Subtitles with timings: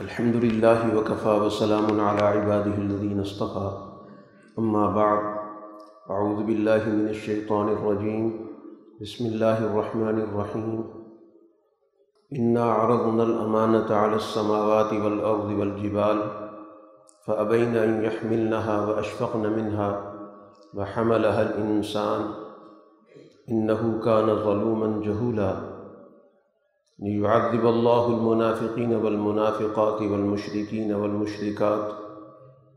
[0.00, 3.70] الحمد لله وكفى وسلام على عباده الذين اصطفى.
[4.58, 5.22] أما بعد،
[6.10, 8.46] أعوذ بالله من الشيطان الرجيم.
[9.00, 10.84] بسم الله الرحمن الرحيم.
[12.32, 16.22] إنا عرضنا الأمانة على السماوات والأرض والجبال،
[17.26, 20.14] فأبين أن يحملنها وأشفقن منها
[20.74, 22.20] وحملها الإنسان.
[23.50, 25.77] إنه كان ظلوما جهولا.
[27.00, 31.92] ليعذب الله المنافقين والمنافقات والمشركين والمشركات،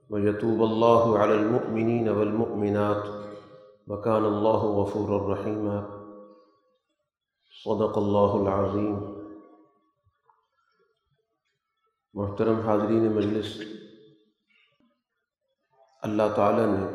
[0.10, 3.22] ويتوب الله على المؤمنين والمؤمنات.
[3.88, 5.88] وكان الله غفورا رحيما.
[7.66, 9.22] صدق الله العظيم.
[12.14, 13.62] محترم حاضرین مجلس،
[16.02, 16.86] اللہ تعالیٰ نے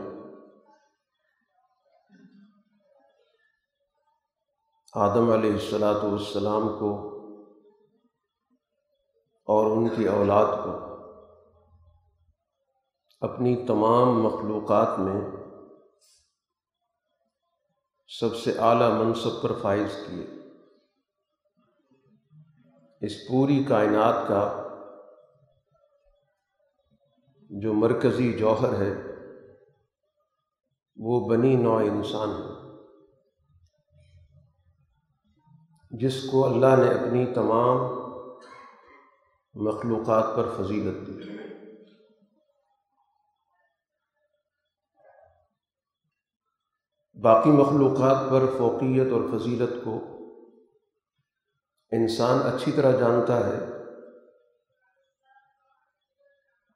[4.95, 7.16] آدم علیہ الصلاۃ والسلام کو
[9.47, 10.87] اور ان کی اولاد کو۔
[13.21, 15.21] اپنی تمام مخلوقات میں
[18.21, 20.27] سب سے اعلیٰ منصب پر فائز کیے۔
[23.01, 24.63] اس پوری کائنات کا
[27.51, 28.95] جو مرکزی جوہر ہے،
[30.97, 32.67] وہ بنی نوع انسان ہے۔
[35.91, 38.06] جس کو اللہ نے اپنی تمام
[39.57, 41.37] مخلوقات پر فضیلت دی۔
[47.23, 50.01] باقی مخلوقات پر فوقیت اور فضیلت کو
[51.93, 53.59] انسان اچھی طرح جانتا ہے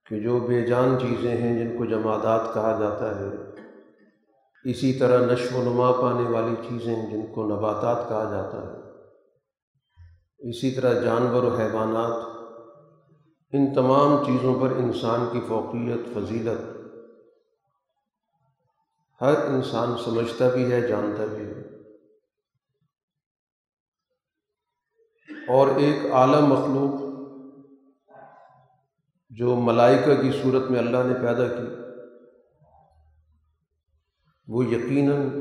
[0.07, 3.27] کہ جو بے جان چیزیں ہیں جن کو جمادات کہا جاتا ہے،
[4.71, 8.91] اسی طرح نشو و نما پانے والی چیزیں جن کو نباتات کہا جاتا ہے۔
[10.39, 12.40] اسی طرح جانور و حیوانات
[13.53, 16.77] ان تمام چیزوں پر انسان کی فوقیت، فضیلت۔
[19.21, 21.61] ہر انسان سمجھتا بھی ہے، جانتا بھی ہے۔
[25.57, 27.01] اور ایک اعلیٰ مخلوق
[29.31, 31.69] جو ملائکہ کی صورت میں اللہ نے پیدا کی،
[34.49, 35.41] وہ یقیناً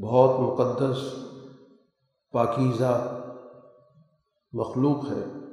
[0.00, 0.98] بہت مقدس،
[2.32, 3.20] پاکیزہ
[4.52, 5.43] مخلوق ہے۔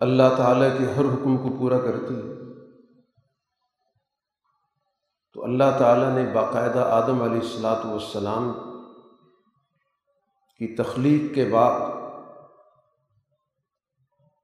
[0.00, 2.34] اللہ تعالیٰ کے ہر حکم کو پورا کرتی ہے۔
[5.32, 8.52] تو اللہ تعالیٰ نے باقاعدہ آدم علیہ السلاۃ والسلام
[10.60, 11.80] کی تخلیق کے بعد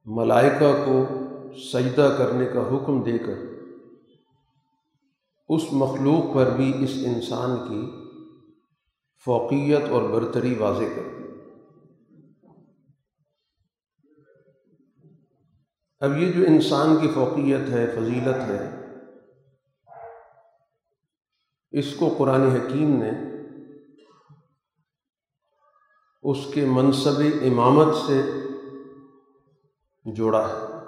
[0.06, 1.04] ملائکہ کو
[1.56, 3.38] سجدہ کرنے کا حکم دے کر
[5.48, 7.90] اس مخلوق پر بھی اس انسان کی
[9.26, 11.21] فوقیت اور برتری واضح کر
[16.02, 18.62] اب یہ جو انسان کی فوقیت ہے، فضیلت ہے،
[21.72, 23.10] اس کو قرآن حکیم نے
[26.22, 28.20] اس کے منصب امامت سے
[30.04, 30.80] جوڑا ہے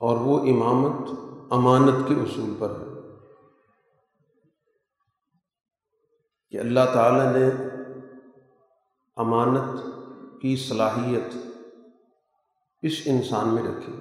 [0.00, 1.10] اور وہ امامت
[1.52, 2.92] امانت کے اصول پر ہے
[6.50, 7.48] کہ اللہ تعالیٰ نے
[9.16, 9.82] امانت
[10.42, 11.34] کی صلاحیت
[12.84, 13.92] اس انسان میں رکھی۔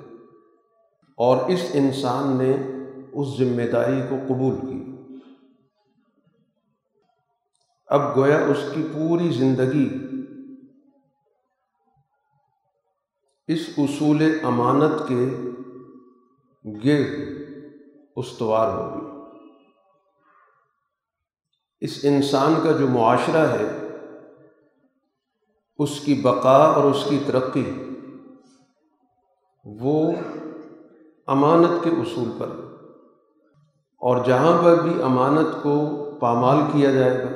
[1.18, 2.52] اور اس انسان نے
[3.14, 4.94] اس ذمہ داری کو قبول کی۔
[7.88, 9.90] اب گویا اس کی پوری زندگی
[13.48, 15.30] اس اصول امانت کے
[16.66, 17.30] گرد
[18.16, 19.06] استوار ہوگی۔
[21.82, 23.88] اس انسان کا جو معاشرہ ہے،
[25.78, 27.74] اس کی بقا اور اس کی ترقی
[29.66, 30.12] وہ
[31.28, 32.50] امانت کے اصول پر
[34.02, 35.76] اور جہاں پر بھی امانت کو
[36.22, 37.30] پامال کیا جائے گا،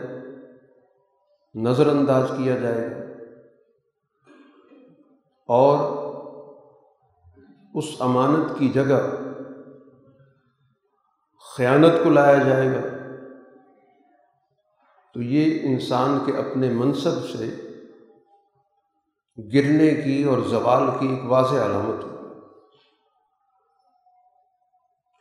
[1.55, 3.05] نظر انداز کیا جائے گا،
[5.50, 5.77] اور
[7.74, 9.00] اس امانت کی جگہ
[11.45, 12.81] خیانت کو لایا جائے گا،
[15.15, 17.50] تو یہ انسان کے اپنے منصب سے
[19.38, 22.15] گرنے کی اور زوال کی ایک واضح علامت ہو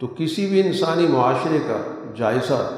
[0.01, 1.77] تو کسی بھی انسانی معاشرے کا
[2.17, 2.71] جائزہ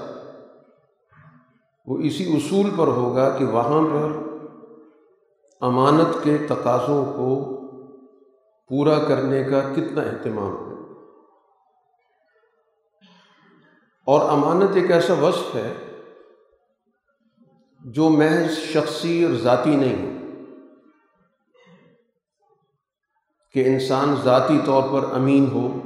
[1.86, 4.28] وہ اسی اصول پر ہوگا کہ وہاں پر
[5.60, 7.58] امانت کے تقاضوں کو
[8.68, 10.78] پورا کرنے کا کتنا اہتمام ہے۔
[14.06, 15.74] اور امانت ایک ایسا وصف ہے
[17.84, 20.18] جو محض شخصی اور ذاتی نہیں
[23.52, 25.78] کہ انسان ذاتی طور پر امین ہو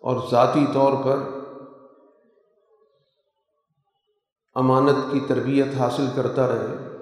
[0.00, 1.18] اور ذاتی طور پر
[4.54, 6.96] امانت کی تربیت حاصل کرتا رہے،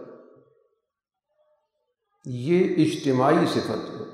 [2.25, 4.05] یہ اجتماعی صفت ہے،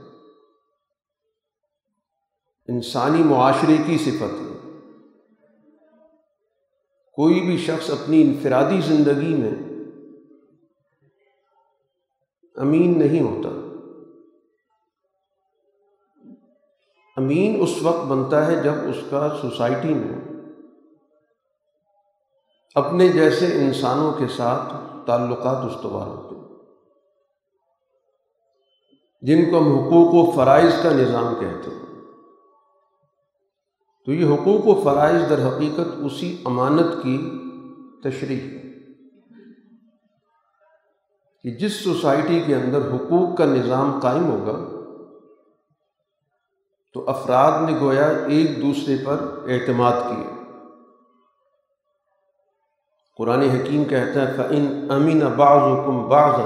[2.69, 4.81] انسانی معاشرے کی صفت ہے۔
[7.13, 9.53] کوئی بھی شخص اپنی انفرادی زندگی میں
[12.57, 13.64] امین نہیں ہوتا۔
[17.17, 20.19] امین اس وقت بنتا ہے جب اس کا سوسائٹی میں
[22.75, 24.75] اپنے جیسے انسانوں کے ساتھ
[25.07, 26.45] تعلقات استوار ہوتے ہیں۔
[29.21, 31.85] جن کو ہم حقوق و فرائض کا نظام کہتے ہیں۔
[34.07, 37.31] تو یہ حقوق و فرائض در حقیقت اسی امانت کی
[38.03, 38.65] تشریح ہے۔
[41.43, 44.74] کہ جس سوسائٹی کے اندر حقوق کا نظام قائم ہوگا
[46.94, 49.17] تو افراد نے گویا ایک دوسرے پر
[49.49, 50.29] اعتماد کیے۔
[53.17, 56.41] قرآن حکیم کہتا ہے فعن امین بعض حکم بعض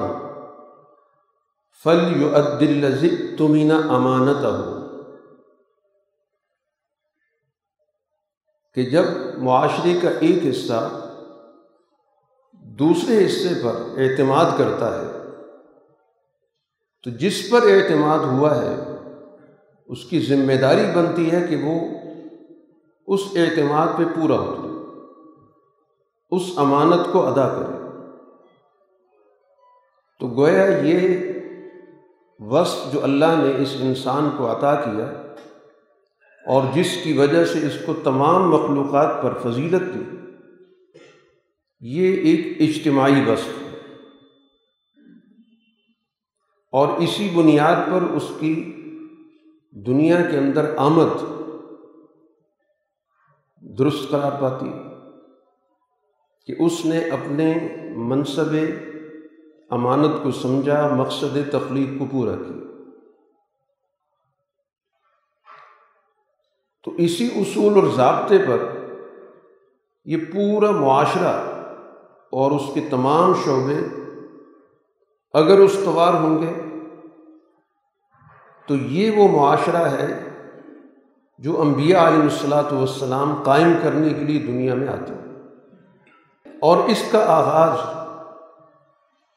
[1.85, 4.75] فل یو عدل تمینہ امانت ہو
[8.75, 9.05] کہ جب
[9.39, 10.89] معاشرے کا ایک حصہ
[12.53, 15.07] دوسرے حصے پر اعتماد کرتا ہے،
[17.05, 18.88] تو جس پر اعتماد ہوا ہے
[19.89, 21.81] اس کی ذمہ داری بنتی ہے کہ وہ
[23.07, 24.69] اس اعتماد پہ پورا اترے
[26.31, 27.79] اس امانت کو ادا کرے۔
[30.21, 31.19] تو گویا یہ
[32.39, 35.05] وصف جو اللہ نے اس انسان کو عطا کیا
[36.47, 40.17] اور جس کی وجہ سے اس کو تمام مخلوقات پر فضیلت دی،
[41.81, 43.79] یہ ایک اجتماعی وصف ہے۔
[46.73, 48.78] اور اسی بنیاد پر اس کی
[49.87, 51.23] دنیا کے اندر آمد
[53.79, 54.73] درست قرار پاتی
[56.47, 58.57] کہ اس نے اپنے منصب
[59.71, 62.57] امانت کو سمجھا، مقصد تخلیق کو پورا کیا۔
[66.85, 68.59] تو اسی اصول اور ضابطے پر
[70.05, 71.37] یہ پورا معاشرہ
[72.33, 73.81] اور اس کے تمام شعبے
[75.33, 76.68] اگر استوار ہوں گے
[78.69, 80.29] تو یہ وہ معاشرہ ہے
[81.39, 85.29] جو انبیاء علیہ الصلاۃ والسلام قائم کرنے کے لیے دنیا میں آتے ہیں۔
[86.61, 87.79] اور اس کا آغاز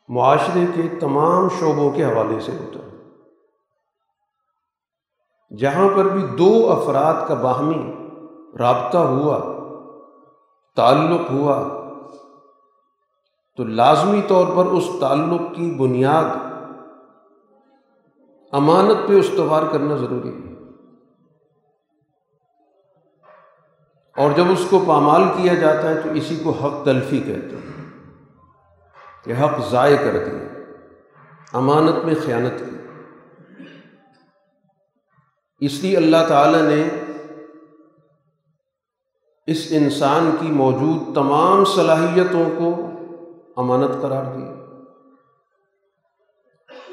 [0.07, 2.91] معاشرے کے تمام شعبوں کے حوالے سے ہوتا ہے۔
[5.57, 7.93] جہاں پر بھی دو افراد کا باہمی
[8.59, 9.39] رابطہ ہوا،
[10.75, 11.81] تعلق ہوا،
[13.57, 16.50] تو لازمی طور پر اس تعلق کی بنیاد
[18.51, 20.51] امانت پہ استوار کرنا ضروری ہے۔
[24.17, 27.99] اور جب اس کو پامال کیا جاتا ہے تو اسی کو حق تلفی کہتے ہیں۔
[29.23, 30.47] کہ حق ضائع کر دیا۔
[31.53, 32.75] امانت میں خیانت کی۔
[35.65, 36.87] اس لیے اللہ تعالیٰ نے
[39.47, 42.89] اس انسان کی موجود تمام صلاحیتوں کو
[43.57, 44.60] امانت قرار دی۔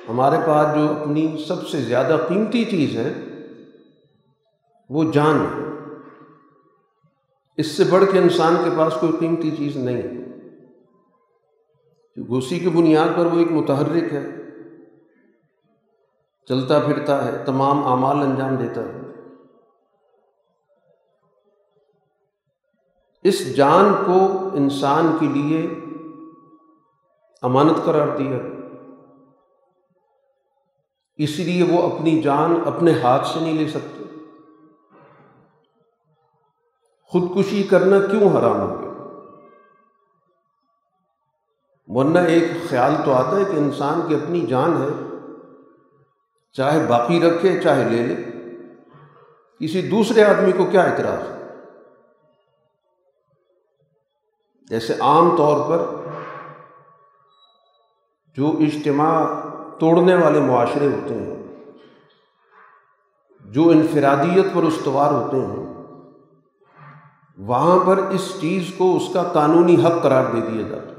[0.08, 3.12] ہمارے پاس جو اپنی سب سے زیادہ قیمتی چیز ہے،
[4.90, 5.68] وہ جان ہے۔
[7.56, 10.18] اس سے بڑھ کے انسان کے پاس کوئی قیمتی چیز نہیں ہے۔
[12.28, 14.26] اسی کی بنیاد پر وہ ایک متحرک ہے،
[16.49, 19.00] چلتا پھرتا ہے، تمام اعمال انجام دیتا ہے۔
[23.25, 25.75] اس جان کو انسان کے لیے
[27.42, 28.57] امانت قرار دیا۔
[31.18, 34.04] اس لیے وہ اپنی جان اپنے ہاتھ سے نہیں لے سکتے۔
[37.02, 38.88] خودکشی کرنا کیوں حرام ہو گیا؟
[41.87, 45.16] ورنہ ایک خیال تو آتا ہے کہ انسان کی اپنی جان ہے،
[46.52, 48.14] چاہے باقی رکھے، چاہے لے لے۔
[49.60, 51.38] کسی دوسرے آدمی کو کیا اعتراض؟ ہے
[54.68, 55.94] جیسے عام طور پر
[58.34, 59.48] جو اجتماع
[59.80, 61.37] توڑنے والے معاشرے ہوتے ہیں،
[63.40, 65.68] جو انفرادیت پر استوار ہوتے ہیں،
[67.37, 70.99] وہاں پر اس چیز کو اس کا قانونی حق قرار دے دیا جاتا ہے۔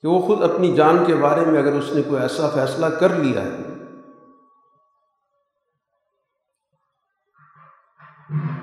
[0.00, 3.08] کہ وہ خود اپنی جان کے بارے میں اگر اس نے کوئی ایسا فیصلہ کر
[3.08, 3.56] لیا ہے،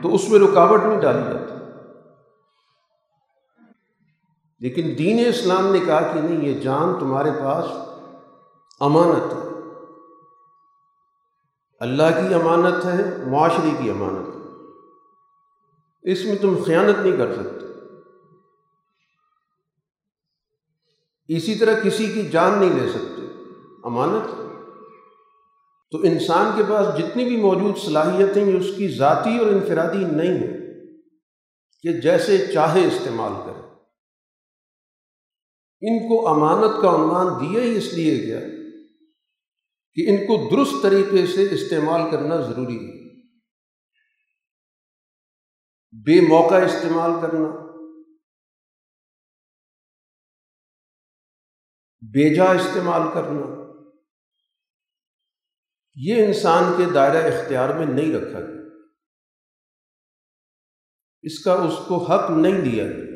[0.02, 1.59] تو اس میں رکاوٹ نہیں ڈالی جاتی۔
[4.60, 7.66] لیکن دین اسلام نے کہا کہ نہیں، یہ جان تمہارے پاس
[8.80, 9.50] امانت ہے۔
[11.80, 14.40] اللہ کی امانت ہے، معاشرے کی امانت ہے۔
[16.12, 17.66] اس میں تم خیانت نہیں کر سکتے۔
[21.28, 23.22] اسی طرح کسی کی جان نہیں لے سکتے۔
[23.84, 24.32] امانت
[25.92, 30.38] تو انسان کے پاس جتنی بھی موجود صلاحیتیں یہ اس کی ذاتی اور انفرادی نہیں
[30.38, 30.58] ہیں
[31.84, 33.69] کہ جیسے چاہے استعمال کرے۔
[35.82, 38.40] ان کو امانت کا عنوان دیا ہی اس لیے گیا
[39.94, 43.00] کہ ان کو درست طریقے سے استعمال کرنا ضروری ہے۔
[45.92, 47.70] بے موقع استعمال کرنا
[52.14, 53.60] بیجا استعمال کرنا،
[55.96, 58.60] یہ انسان کے دائرہ اختیار میں نہیں رکھا گیا۔
[61.22, 63.09] اس کا اس کو حق نہیں دیا گیا۔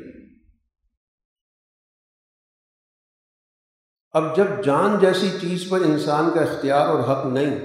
[4.13, 7.59] اب جب جان جیسی چیز پر انسان کا اختیار اور حق نہیں،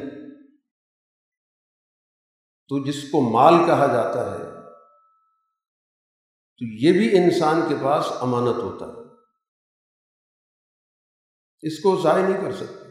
[2.69, 4.45] تو جس کو مال کہا جاتا ہے،
[6.59, 9.09] تو یہ بھی انسان کے پاس امانت ہوتا ہے۔
[11.63, 12.89] اس کو ضائع نہیں کر سکتے۔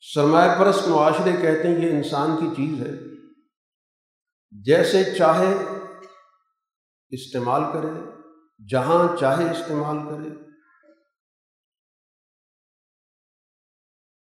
[0.00, 2.92] سرمایہ پرست معاشرے کہتے ہیں یہ انسان کی چیز ہے۔
[4.62, 5.54] جیسے چاہے
[7.08, 8.19] استعمال کرے۔
[8.68, 10.50] جہاں چاہے استعمال کرے۔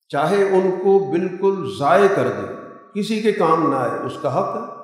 [0.09, 2.53] چاہے ان کو بالکل ضائع کر دے۔
[2.93, 4.83] کسی کے کام نہ آئے، اس کا حق ہے۔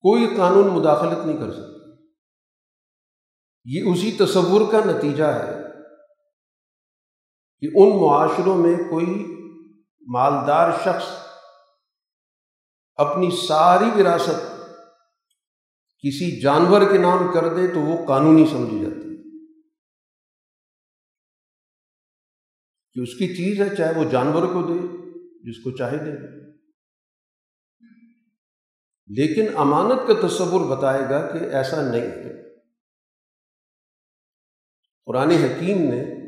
[0.00, 1.72] کوئی قانون مداخلت نہیں کر سکتا۔
[3.64, 5.54] یہ اسی تصور کا نتیجہ ہے
[7.60, 9.36] کہ ان معاشروں میں کوئی
[10.08, 11.26] مالدار شخص
[12.96, 14.51] اپنی ساری وراثت
[16.06, 19.12] کسی جانور کے نام کر دے تو وہ قانونی سمجھی جاتی ہے۔
[22.92, 25.08] کہ اس کی چیز ہے، چاہے وہ جانور کو دے،
[25.50, 26.42] جس کو چاہے دے۔
[29.06, 32.58] لیکن امانت کا تصور بتائے گا کہ ایسا نہیں ہے۔
[35.06, 36.22] قرآن حکیم نے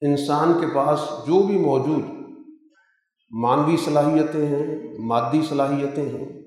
[0.00, 2.19] انسان کے پاس جو بھی موجود
[3.30, 6.40] مانوی صلاحیتیں ہیں، مادی صلاحیتیں ہیں،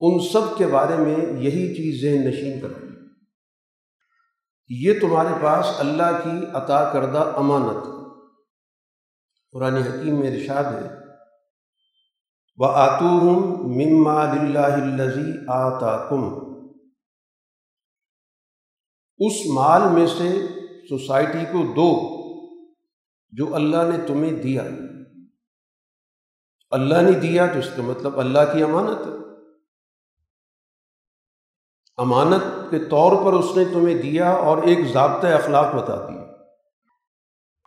[0.00, 2.88] ان سب کے بارے میں یہی چیز ذہن نشین کر
[4.68, 7.84] یہ تمہارے پاس اللہ کی عطا کردہ امانت
[9.52, 10.88] قرآن حکیم میں ارشاد ہے
[12.56, 16.24] وہ آتو ہوں مما دلّی آتا کم
[19.18, 20.46] اس مال میں سے
[20.88, 22.18] سوسائٹی کو دو
[23.30, 24.62] جو اللہ نے تمہیں دیا
[26.70, 29.12] اللہ نے دیا تو اس کا مطلب اللہ کی امانت ہے۔
[31.96, 36.24] امانت کے طور پر اس نے تمہیں دیا اور ایک ضابطۂ اخلاق بتا دیا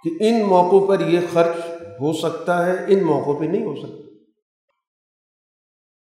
[0.03, 4.01] کہ ان موقعوں پر یہ خرچ ہو سکتا ہے، ان موقعوں پہ نہیں ہو سکتا۔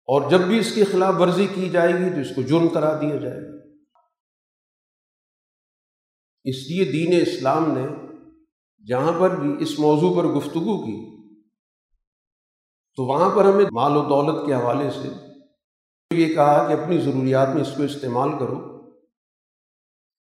[0.06, 3.00] اور جب بھی اس کی خلاف ورزی کی جائے گی تو اس کو جرم کرا
[3.00, 3.52] دیا جائے گا۔
[6.44, 7.86] اس لیے دین اسلام نے
[8.88, 11.11] جہاں پر بھی اس موضوع پر گفتگو کی
[12.96, 15.08] تو وہاں پر ہمیں مال و دولت کے حوالے سے
[16.10, 18.58] یہ کہا کہ اپنی ضروریات میں اس کو استعمال کرو،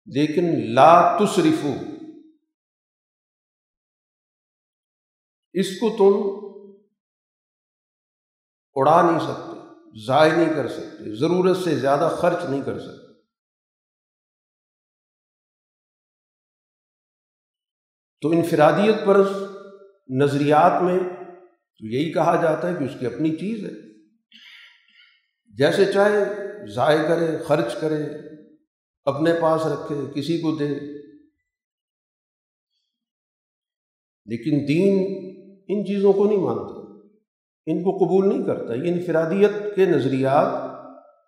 [0.05, 1.73] لیکن لا تصرفو
[5.53, 6.13] اس کو تم
[8.75, 9.59] اڑا نہیں سکتے،
[10.05, 13.11] ضائع نہیں کر سکتے، ضرورت سے زیادہ خرچ نہیں کر سکتے۔
[18.21, 19.17] تو انفرادیت پر
[20.21, 20.99] نظریات میں
[21.81, 23.91] تو یہی کہا جاتا ہے کہ اس کی اپنی چیز ہے۔
[25.57, 26.23] جیسے چاہے
[26.67, 28.03] ضائع کرے، خرچ کرے،
[29.05, 30.67] اپنے پاس رکھے، کسی کو دے۔
[34.25, 34.93] لیکن دین
[35.67, 36.81] ان چیزوں کو نہیں مانتا،
[37.65, 40.71] ان کو قبول نہیں کرتا۔ یہ انفرادیت کے نظریات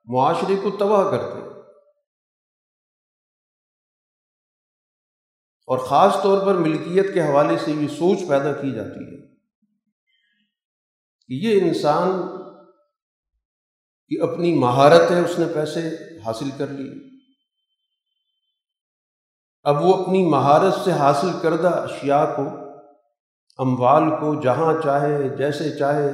[0.05, 1.39] معاشرے کو تباہ کرتے
[5.67, 9.32] اور خاص طور پر ملکیت کے حوالے سے یہ سوچ پیدا کی جاتی ہے۔
[11.27, 12.21] کہ یہ انسان
[14.07, 15.89] کی اپنی مہارت ہے، اس نے پیسے
[16.25, 17.13] حاصل کر لی
[19.63, 22.43] اب وہ اپنی مہارت سے حاصل کردہ اشیاء کو،
[23.59, 26.11] اموال کو جہاں چاہے، جیسے چاہے،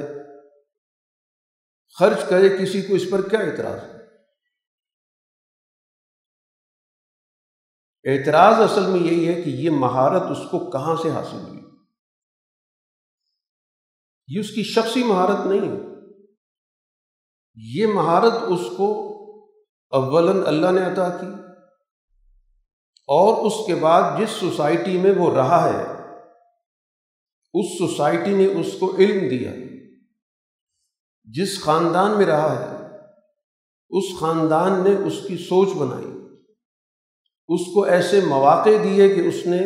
[1.98, 4.00] خرچ کرے، کسی کو اس پر کیا اعتراض؟ ہے
[8.04, 11.69] اعتراض اصل میں یہی ہے کہ یہ مہارت اس کو کہاں سے حاصل ہوئی؟
[14.30, 15.90] یہ اس کی شخصی مہارت نہیں ہے۔
[17.56, 19.10] یہ مہارت اس کو
[19.90, 21.26] اولاً اللہ نے عطا کی
[23.06, 25.82] اور اس کے بعد جس سوسائٹی میں وہ رہا ہے،
[27.54, 29.52] اس سوسائٹی نے اس کو علم دیا۔
[31.24, 32.86] جس خاندان میں رہا ہے،
[33.90, 36.12] اس خاندان نے اس کی سوچ بنائی۔
[37.48, 39.60] اس کو ایسے مواقع دیے کہ اس نے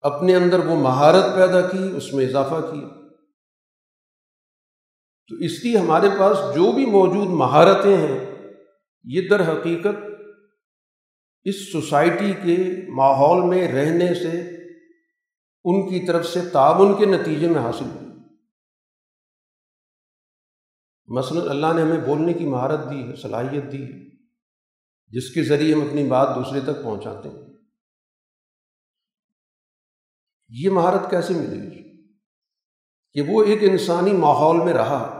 [0.00, 2.99] اپنے اندر وہ مہارت پیدا کی، اس میں اضافہ کیا۔
[5.30, 8.34] تو اس لیے ہمارے پاس جو بھی موجود مہارتیں ہیں،
[9.04, 10.04] یہ در حقیقت
[11.44, 12.56] اس سوسائٹی کے
[12.88, 14.56] ماحول میں رہنے سے،
[15.64, 18.10] ان کی طرف سے تعاون کے نتیجے میں حاصل ہوئی۔
[21.06, 24.16] مثلاً اللہ نے ہمیں بولنے کی مہارت دی ہے، صلاحیت دی ہے،
[25.08, 27.36] جس کے ذریعے ہم اپنی بات دوسرے تک پہنچاتے ہیں۔
[30.48, 32.06] یہ مہارت کیسے ملے گی
[33.12, 35.19] کہ وہ ایک انسانی ماحول میں رہا۔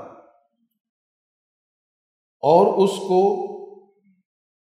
[2.41, 3.51] اور اس کو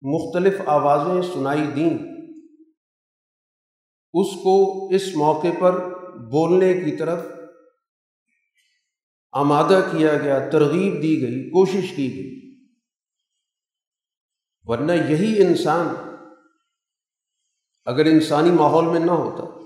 [0.03, 1.99] مختلف آوازیں سنائی دیں۔
[4.15, 5.73] اس کو اس موقع پر
[6.19, 7.19] بولنے کی طرف
[9.33, 12.33] آمادہ کیا گیا، ترغیب دی گئی، کوشش کی گئی۔
[14.65, 15.89] ورنہ یہی انسان
[17.85, 19.63] اگر انسانی ماحول میں نہ ہوتا،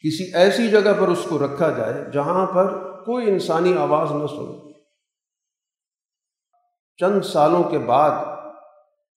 [0.00, 4.72] کسی ایسی جگہ پر اس کو رکھا جائے جہاں پر کوئی انسانی آواز نہ سنے
[6.96, 8.24] چند سالوں کے بعد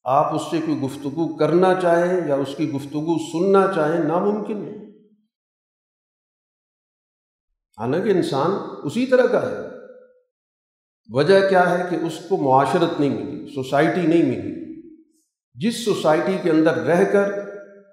[0.03, 4.77] آپ اس سے کوئی گفتگو کرنا چاہیں یا اس کی گفتگو سننا چاہیں، ناممکن ہے۔
[7.79, 8.51] حالانکہ انسان
[8.83, 9.57] اسی طرح کا ہے۔
[11.09, 14.57] وجہ کیا ہے کہ اس کو معاشرت نہیں ملی، سوسائٹی نہیں ملی۔
[15.53, 17.33] جس سوسائٹی کے اندر رہ کر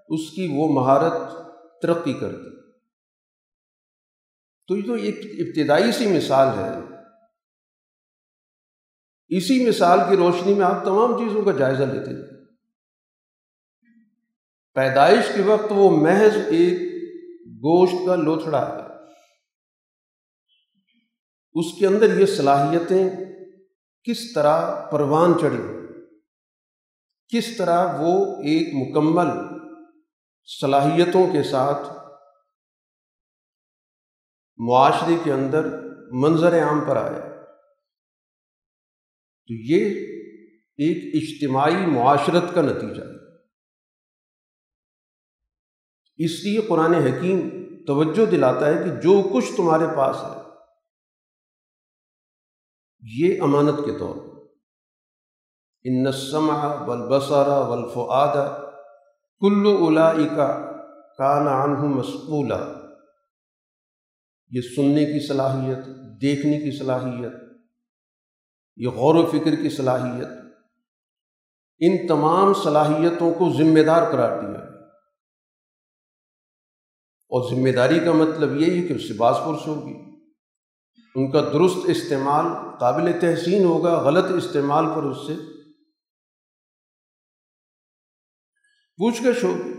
[0.08, 1.12] اس کی وہ مہارت
[1.82, 2.63] ترقی کرتی۔
[4.68, 6.94] تو یہ تو ایک ابتدائی سی مثال ہے۔
[9.28, 12.44] اسی مثال کی روشنی میں آپ تمام چیزوں کا جائزہ لیتے ہیں۔
[14.74, 16.80] پیدائش کے وقت وہ محض ایک
[17.46, 18.94] گوشت کا لوتھڑا ہے۔
[21.52, 23.10] اس کے اندر یہ صلاحیتیں
[24.04, 25.74] کس طرح پروان چڑھی
[27.28, 29.26] کس طرح وہ ایک مکمل
[30.60, 31.93] صلاحیتوں کے ساتھ
[34.56, 35.66] معاشرے کے اندر
[36.12, 37.20] منظر عام پر آیا۔
[39.46, 39.84] تو یہ
[40.76, 43.14] ایک اجتماعی معاشرت کا نتیجہ ہے۔
[46.16, 47.48] اس لیے قرآن حکیم
[47.86, 50.44] توجہ دلاتا ہے کہ جو کچھ تمہارے پاس ہے،
[53.02, 54.16] یہ امانت کے طور
[55.84, 58.60] ان نسمہ ولبسارا ولفعاد
[59.40, 60.72] کلو الا کا
[61.18, 62.83] کانا مسقولہ
[64.54, 65.78] یہ سننے کی صلاحیت،
[66.20, 67.32] دیکھنے کی صلاحیت،
[68.76, 70.28] یہ غور و فکر کی صلاحیت،
[71.80, 74.60] ان تمام صلاحیتوں کو ذمہ دار قرار دیا
[77.30, 79.94] اور ذمہ داری کا مطلب یہی ہے کہ اس سے باز پرس ہوگی۔
[81.14, 82.46] ان کا درست استعمال
[82.78, 85.34] قابل تحسین ہوگا، غلط استعمال پر اس سے
[88.96, 89.73] پوچھ گچھ ہوگی۔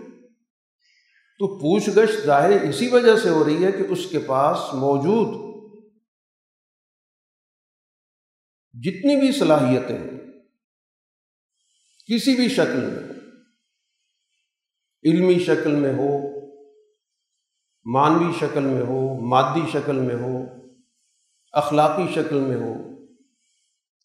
[1.40, 5.34] تو پوچھ گچھ ظاہر اسی وجہ سے ہو رہی ہے کہ اس کے پاس موجود
[8.76, 9.98] جتنی بھی صلاحیتیں
[12.10, 13.04] کسی بھی شکل میں،
[15.04, 16.10] علمی شکل میں ہو
[17.86, 20.36] مانوی شکل میں ہو، مادی شکل میں ہو،
[21.54, 22.74] اخلاقی شکل میں ہو،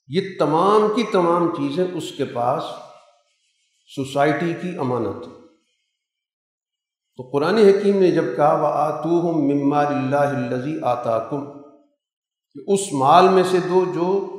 [0.09, 2.63] یہ تمام کی تمام چیزیں اس کے پاس
[3.91, 5.27] سوسائٹی کی امانت
[7.21, 11.45] تو قرآن حکیم نے جب کہا وہ آتو ہوں ممار اللہ الزی آتا کم
[12.67, 14.37] اس مال میں سے دو جو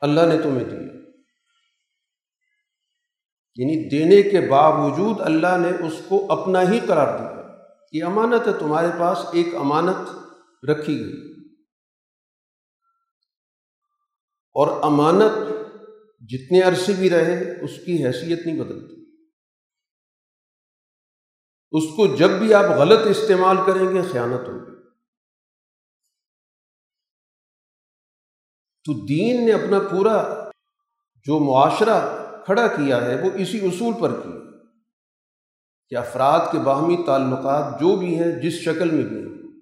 [0.00, 0.78] اللہ نے تمہیں دیا
[3.56, 7.56] یعنی دینے کے باوجود اللہ نے اس کو اپنا ہی قرار دیا۔
[7.92, 10.10] یہ امانت ہے، تمہارے پاس ایک امانت
[10.64, 11.44] رکھی گئی۔
[14.52, 15.52] اور امانت
[16.20, 18.97] جتنے عرصے بھی رہے، اس کی حیثیت نہیں بدلتی۔
[21.70, 24.68] اس کو جب بھی آپ غلط استعمال کریں گے، خیانت ہوگی۔
[28.84, 30.48] تو دین نے اپنا پورا
[31.16, 34.38] جو معاشرہ کھڑا کیا ہے، وہ اسی اصول پر کیا۔
[35.88, 39.60] کہ افراد کے باہمی تعلقات جو بھی ہیں، جس شکل میں بھی ہیں۔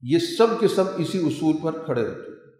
[0.00, 2.56] یہ سب کے سب اسی اصول پر کھڑے ہوتے ہیں۔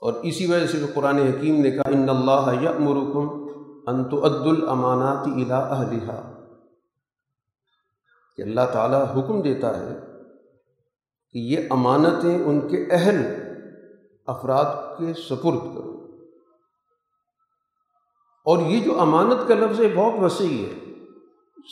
[0.00, 2.70] اور اسی وجہ سے قرآن حکیم نے کہا، ان اللہ یا
[3.86, 6.44] مرکم انت عد الامانات الا اہلہا
[8.36, 9.98] کہ اللہ تعالیٰ حکم دیتا ہے
[11.32, 13.16] کہ یہ امانتیں ان کے اہل
[14.26, 16.16] افراد کے سپرد کرو۔
[18.44, 20.94] اور یہ جو امانت کا لفظ ہے، بہت وسیع ہے۔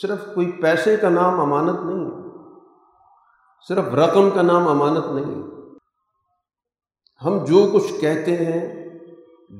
[0.01, 2.29] صرف کوئی پیسے کا نام امانت نہیں ہے۔
[3.67, 5.53] صرف رقم کا نام امانت نہیں ہے۔
[7.25, 8.82] ہم جو کچھ کہتے ہیں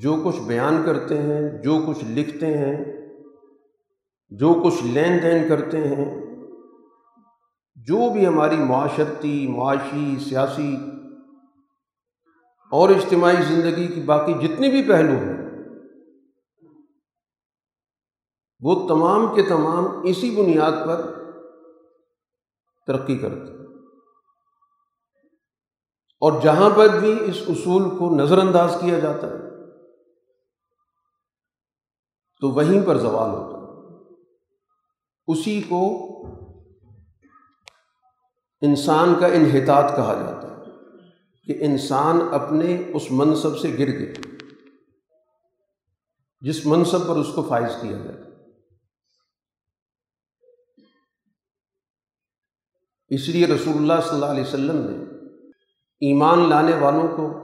[0.02, 2.86] جو کچھ بیان کرتے ہیں، جو کچھ لکھتے ہیں،
[4.32, 6.06] جو کچھ لین دین کرتے ہیں،
[7.76, 10.76] جو بھی ہماری معاشرتی، معاشی، سیاسی
[12.72, 15.38] اور اجتماعی زندگی کی باقی جتنی بھی پہلو ہیں،
[18.60, 21.02] وہ تمام کے تمام اسی بنیاد پر
[22.88, 23.52] ترقی کرتے
[26.22, 29.53] اور جہاں پر بھی اس اصول کو نظر انداز کیا جاتا ہے
[32.44, 33.72] تو وہیں پر زوال ہوتا ہے۔
[35.28, 35.82] اسی کو
[38.62, 40.72] انسان کا انحطاط کہا جاتا ہے
[41.44, 44.14] کہ انسان اپنے اس منصب سے گر گئے
[46.42, 48.30] جس منصب پر اس کو فائز کیا جاتا
[53.10, 54.98] اس لیے رسول اللہ صلی اللہ علیہ وسلم نے
[56.00, 57.43] ایمان لانے والوں کو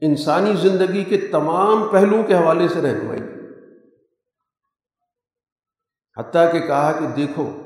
[0.00, 3.20] انسانی زندگی کے تمام پہلوؤں کے حوالے سے رہنمائی
[6.18, 7.62] حتیٰ کہ کہا کہ دیکھو،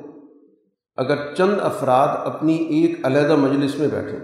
[0.97, 4.19] اگر چند افراد اپنی ایک علیحدہ مجلس میں بیٹھے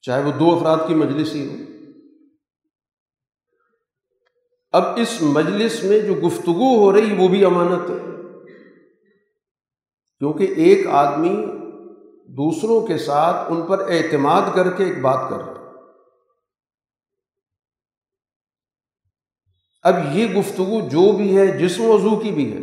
[0.00, 1.72] چاہے وہ دو افراد کی مجلس ہی ہو۔
[4.72, 7.98] اب اس مجلس میں جو گفتگو ہو رہی، وہ بھی امانت ہے۔
[10.18, 11.46] کیونکہ ایک آدمی
[12.26, 15.56] دوسروں کے ساتھ ان پر اعتماد کر کے ایک بات کر رہا ہے
[19.86, 22.58] اب یہ گفتگو جو بھی ہے، جس موضوع کی بھی ہے،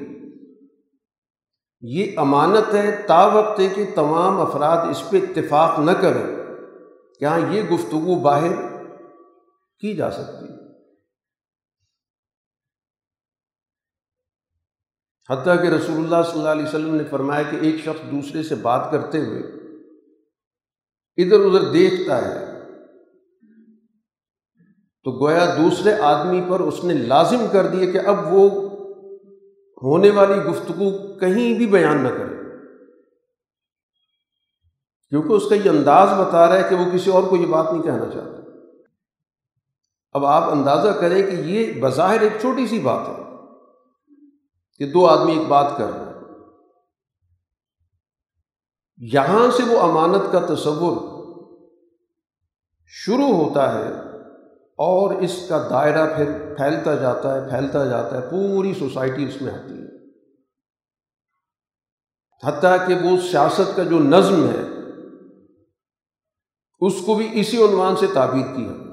[1.82, 6.44] یہ امانت ہے تا وقت ہے کہ تمام افراد اس پہ اتفاق نہ کریں۔
[7.20, 8.52] کہ ہاں یہ گفتگو باہر
[9.80, 10.46] کی جا سکتی؟
[15.30, 18.56] حتیٰ کہ رسول اللہ صلی اللہ علیہ وسلم نے فرمایا کہ ایک شخص دوسرے سے
[18.56, 19.40] بات کرتے ہوئے
[21.18, 22.53] ادھر ادھر دیکھتا ہے۔
[25.04, 28.70] تو گویا دوسرے آدمی پر اس نے لازم کر دیا کہ اب وہ
[29.84, 32.36] ہونے والی گفتگو کہیں بھی بیان نہ کرے۔
[35.10, 37.74] کیونکہ اس کا یہ انداز بتا رہا ہے کہ وہ کسی اور کو یہ بات
[37.74, 38.38] نہیں کہنا چاہتا۔
[40.13, 43.24] اب آپ اندازہ کریں کہ یہ بظاہر ایک چھوٹی سی بات ہے
[44.78, 46.13] کہ دو آدمی ایک بات کر رہے ہیں۔
[48.98, 51.13] یہاں سے وہ امانت کا تصور
[52.88, 54.12] شروع ہوتا ہے
[54.78, 59.54] اور اس کا دائرہ پھر پھیلتا جاتا ہے، پھیلتا جاتا ہے، پوری سوسائٹی اس میں
[59.54, 59.84] آتی ہے۔
[62.44, 64.62] حتیٰ کہ وہ سیاست کا جو نظم ہے،
[66.80, 68.84] اس کو بھی اسی عنوان سے تعبیر کیا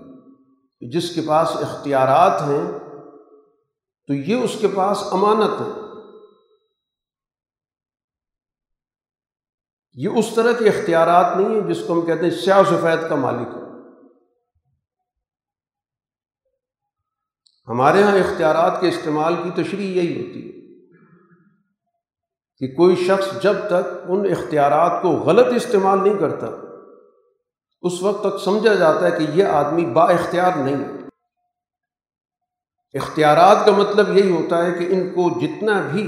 [0.91, 2.79] جس کے پاس اختیارات ہیں،
[4.07, 5.81] تو یہ اس کے پاس امانت ہے۔
[9.95, 13.15] یہ اس طرح کے اختیارات نہیں ہیں جس کو ہم کہتے ہیں سیاہ سفید کا
[13.15, 13.70] مالک ہے۔
[17.71, 20.59] ہمارے یہاں اختیارات کے استعمال کی تشریح یہی ہوتی ہے
[22.61, 26.47] کہ کوئی شخص جب تک ان اختیارات کو غلط استعمال نہیں کرتا،
[27.83, 30.99] اس وقت تک سمجھا جاتا ہے کہ یہ آدمی با اختیار نہیں ہے۔
[32.95, 36.05] اختیارات کا مطلب یہی ہوتا ہے کہ ان کو جتنا بھی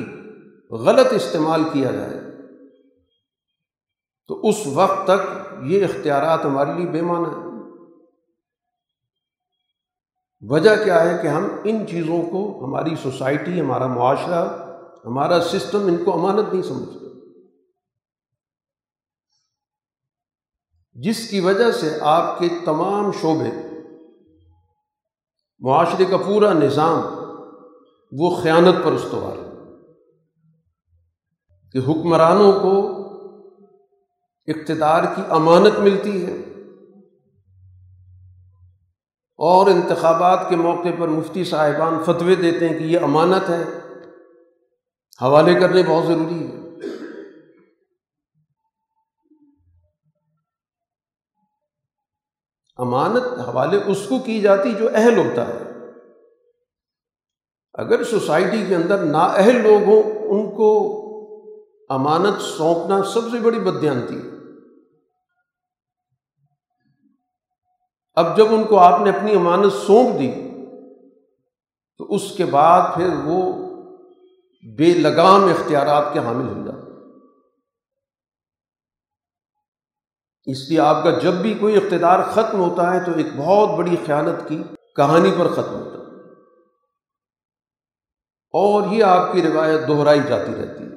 [0.71, 2.21] غلط استعمال کیا جائے،
[4.31, 5.23] تو اس وقت تک
[5.63, 7.52] یہ اختیارات ہمارے لیے بے معنی ہے
[10.49, 14.49] وجہ کیا ہے کہ ہم ان چیزوں کو، ہماری سوسائٹی، ہمارا معاشرہ،
[15.05, 16.99] ہمارا سسٹم ان کو امانت نہیں سمجھتا۔
[20.95, 23.51] جس کی وجہ سے آپ کے تمام شعبے،
[25.61, 27.01] معاشرے کا پورا نظام
[28.13, 29.51] وہ خیانت پر استوار ہے
[31.73, 33.03] کہ حکمرانوں کو
[34.47, 36.37] اقتدار کی امانت ملتی ہے۔
[39.37, 43.65] اور انتخابات کے موقع پر مفتی صاحبان فتوے دیتے ہیں کہ یہ امانت ہے۔
[45.23, 46.63] حوالے کرنے بہت ضروری ہے۔
[52.77, 55.59] امانت حوالے اس کو کی جاتی جو اہل ہوتا ہے۔
[57.75, 60.99] اگر سوسائٹی کے اندر نااہل لوگ ہوں، ان کو
[61.89, 64.32] امانت سونپنا سب سے بڑی بدیانتی ہے۔
[68.15, 70.33] اب جب ان کو آپ نے اپنی امانت سونپ دی،
[71.99, 73.53] تو اس کے بعد پھر وہ
[74.79, 76.83] بے لگام اختیارات کے حامل ہو جاتے
[80.47, 83.97] اس لیے آپ کا جب بھی کوئی اقتدار ختم ہوتا ہے، تو ایک بہت بڑی
[84.07, 84.63] خیانت کی
[84.97, 86.03] کہانی پر ختم ہوتا ہے۔
[88.53, 90.92] اور یہ آپ کی روایت دہرائی جاتی رہتی ہے۔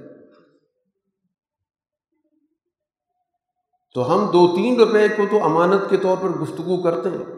[3.96, 7.36] تو ہم دو تین روپے کو تو امانت کے طور پر گفتگو کرتے ہیں۔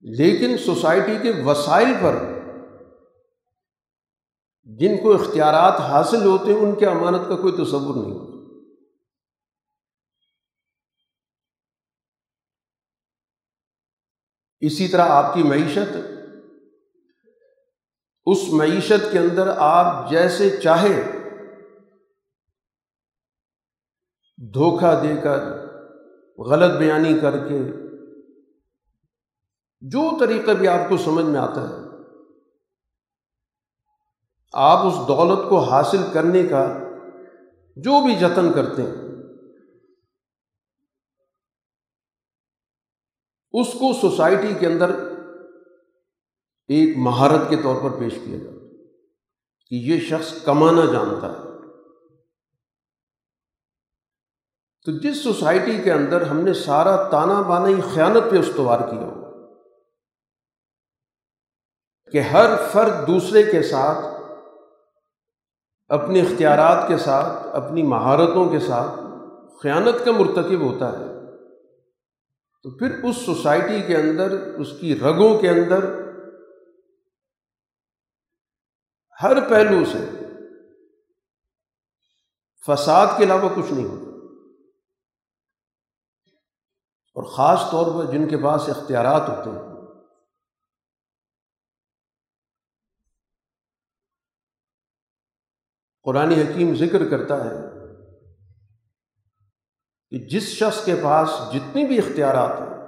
[0.00, 2.14] لیکن سوسائٹی کے وسائل پر
[4.64, 8.32] جن کو اختیارات حاصل ہوتے ہیں، ان کے امانت کا کوئی تصور نہیں ہوتا۔
[14.60, 15.96] اسی طرح آپ کی معیشت،
[18.26, 21.21] اس معیشت کے اندر آپ جیسے چاہے
[24.42, 25.38] دھوکہ دے کر،
[26.38, 27.58] غلط بیانی کر کے،
[29.82, 31.80] جو طریقہ بھی آپ کو سمجھ میں آتا ہے،
[34.54, 36.64] آپ اس دولت کو حاصل کرنے کا
[37.76, 39.00] جو بھی جتن کرتے ہیں،
[43.54, 44.90] اس کو سوسائٹی کے اندر
[46.70, 48.60] ایک مہارت کے طور پر پیش کیا جاتا
[49.70, 51.51] کہ یہ شخص کمانا جانتا ہے۔
[54.86, 59.00] تو جس سوسائٹی کے اندر ہم نے سارا تانا بانا ہی خیانت پہ استوار کیا
[59.00, 59.20] ہو،
[62.14, 64.04] کہ ہر فرد دوسرے کے ساتھ،
[65.90, 69.00] اپنے اختیارات کے ساتھ، اپنی مہارتوں کے ساتھ
[69.62, 71.06] خیانت کا مرتکب ہوتا ہے،
[72.64, 75.90] تو پھر اس سوسائٹی کے اندر، اس کی رگوں کے اندر
[79.22, 80.06] ہر پہلو سے
[82.64, 84.01] فساد کے علاوہ کچھ نہیں ہوتا۔
[87.14, 89.72] اور خاص طور پر جن کے پاس اختیارات ہوتے ہیں۔
[96.02, 97.54] قرآن حکیم ذکر کرتا ہے
[100.10, 102.78] کہ جس شخص کے پاس جتنی بھی اختیارات ہیں،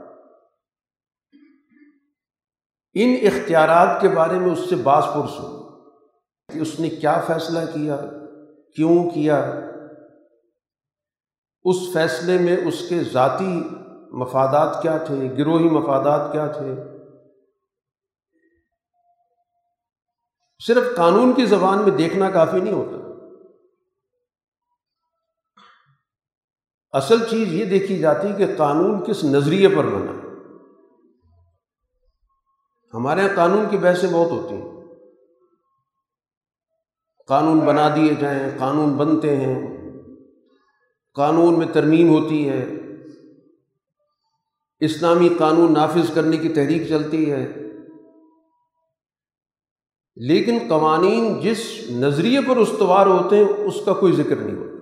[2.94, 5.64] ان اختیارات کے بارے میں اس سے باس پرس ہو۔
[6.52, 7.96] کہ اس نے کیا فیصلہ کیا،
[8.76, 9.52] کیوں کیا؟
[11.62, 13.62] اس فیصلے میں اس کے ذاتی
[14.14, 16.74] مفادات کیا تھے؟ گروہی مفادات کیا تھے؟
[20.66, 22.96] صرف قانون کی زبان میں دیکھنا کافی نہیں ہوتا۔
[26.92, 30.12] اصل چیز یہ دیکھی جاتی کہ قانون کس نظریے پر بنا۔
[32.94, 34.85] ہمارے یہاں قانون کی بحثیں بہت ہوتی ہیں۔
[37.27, 39.77] قانون بنا دیے جائیں، قانون بنتے ہیں۔
[41.14, 42.83] قانون میں ترمیم ہوتی ہے۔
[44.84, 47.52] اسلامی قانون نافذ کرنے کی تحریک چلتی ہے۔
[50.16, 54.74] لیکن قوانین جس نظریے پر استوار ہوتے ہیں، اس کا کوئی ذکر نہیں ہوتا۔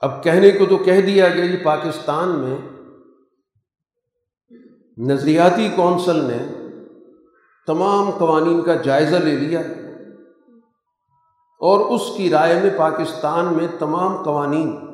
[0.00, 2.58] اب کہنے کو تو کہہ دیا گیا کہ پاکستان میں
[4.98, 6.38] نظریاتی کونسل نے
[7.66, 9.60] تمام قوانین کا جائزہ لے لیا
[11.60, 14.91] اور اس کی رائے میں پاکستان میں تمام قوانین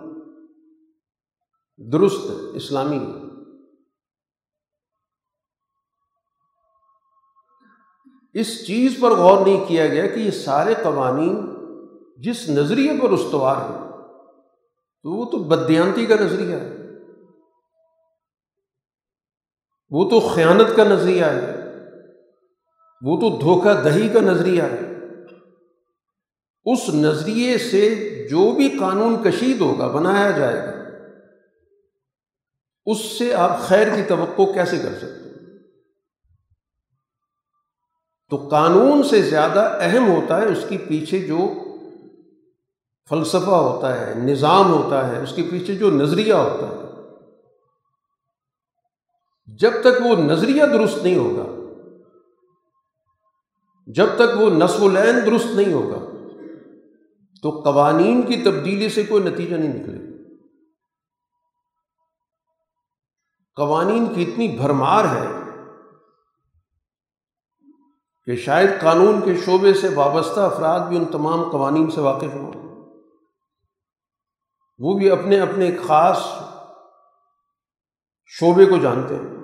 [1.78, 2.98] درست اسلامی
[8.34, 11.58] اس چیز پر غور نہیں کیا گیا کہ یہ سارے قوانین
[12.18, 13.90] جس نظریے پر استوار ہیں،
[15.02, 16.76] تو وہ تو بدیانتی کا نظریہ ہے۔
[19.90, 21.54] وہ تو خیانت کا نظریہ ہے۔
[23.02, 24.92] وہ تو دھوکہ دہی کا نظریہ ہے۔
[26.64, 27.94] اس نظریے سے
[28.30, 30.77] جو بھی قانون کشید ہوگا، بنایا جائے گا۔
[32.90, 35.28] اس سے آپ خیر کی توقع کیسے کر سکتے
[38.30, 41.48] تو قانون سے زیادہ اہم ہوتا ہے اس کی پیچھے جو
[43.10, 46.76] فلسفہ ہوتا ہے، نظام ہوتا ہے، اس کے پیچھے جو نظریہ ہوتا ہے۔
[49.58, 51.46] جب تک وہ نظریہ درست نہیں ہوگا،
[53.86, 55.98] جب تک وہ نصب العین درست نہیں ہوگا،
[57.42, 59.97] تو قوانین کی تبدیلی سے کوئی نتیجہ نہیں نکلے
[63.58, 65.26] قوانین کی اتنی بھرمار ہے
[68.24, 72.52] کہ شاید قانون کے شعبے سے وابستہ افراد بھی ان تمام قوانین سے واقف ہوں۔
[74.78, 76.22] وہ بھی اپنے اپنے ایک خاص
[78.26, 79.38] شعبے کو جانتے ہیں۔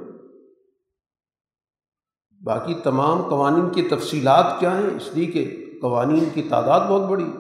[2.44, 7.33] باقی تمام قوانین کی تفصیلات کیا ہیں؟ اس لیے کہ قوانین کی تعداد بہت بڑی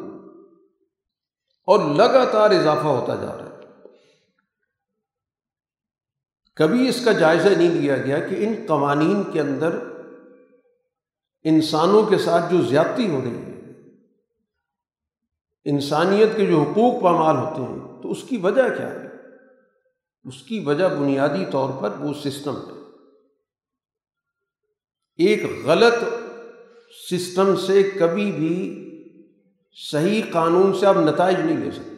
[1.66, 3.43] اور لگاتار اضافہ ہوتا جا رہا ہے۔
[6.56, 9.78] کبھی اس کا جائزہ نہیں لیا گیا کہ ان قوانین کے اندر
[11.44, 13.60] انسانوں کے ساتھ جو زیادتی ہو رہی ہے،
[15.64, 19.08] انسانیت کے جو حقوق پامال ہوتے ہیں، تو اس کی وجہ کیا ہے؟
[20.24, 22.84] اس کی وجہ بنیادی طور پر وہ سسٹم ہے۔
[25.16, 25.94] ایک غلط
[27.10, 28.80] سسٹم سے کبھی بھی
[29.90, 31.93] صحیح قانون سے آپ نتائج نہیں لے سکتے۔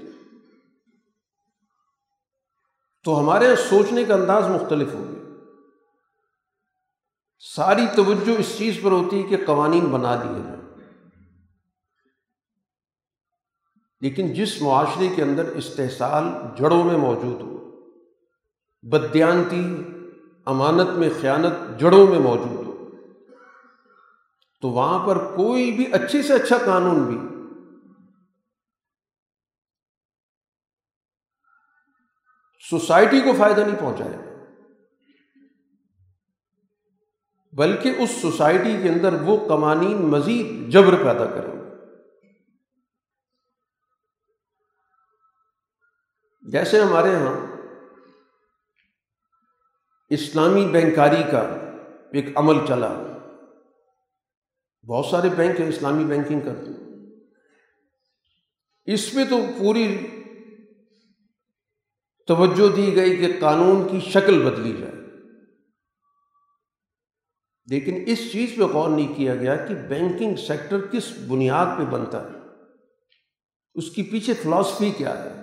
[3.07, 5.35] تو ہمارے یہاں سوچنے کا انداز مختلف ہو گیا۔
[7.39, 10.61] ساری توجہ اس چیز پر ہوتی ہے کہ قوانین بنا دیے جائیں۔
[14.01, 16.25] لیکن جس معاشرے کے اندر استحصال
[16.59, 17.81] جڑوں میں موجود ہو،
[18.83, 19.83] بدیانتی،
[20.45, 22.91] امانت میں خیانت جڑوں میں موجود ہو،
[24.63, 27.36] تو وہاں پر کوئی بھی اچھے سے اچھا قانون بھی
[32.71, 34.27] سوسائٹی کو فائدہ نہیں پہنچائے گا
[37.53, 41.77] بلکہ اس سوسائٹی کے اندر وہ قوانین مزید جبر پیدا کریں۔ گے
[46.51, 47.47] جیسے ہمارے یہاں
[50.09, 51.41] اسلامی بینکاری کا
[52.13, 53.03] ایک عمل چلا۔
[54.89, 56.87] بہت سارے بینک ہیں اسلامی بینکنگ کرتے۔ ہیں
[58.85, 60.07] اس میں تو پوری
[62.27, 64.93] توجہ دی گئی کہ قانون کی شکل بدلی جائے۔
[67.67, 72.23] لیکن اس چیز پہ غور نہیں کیا گیا کہ بینکنگ سیکٹر کس بنیاد پہ بنتا
[72.23, 72.37] ہے۔
[73.75, 75.41] اس کی پیچھے فلاسفی کیا ہے۔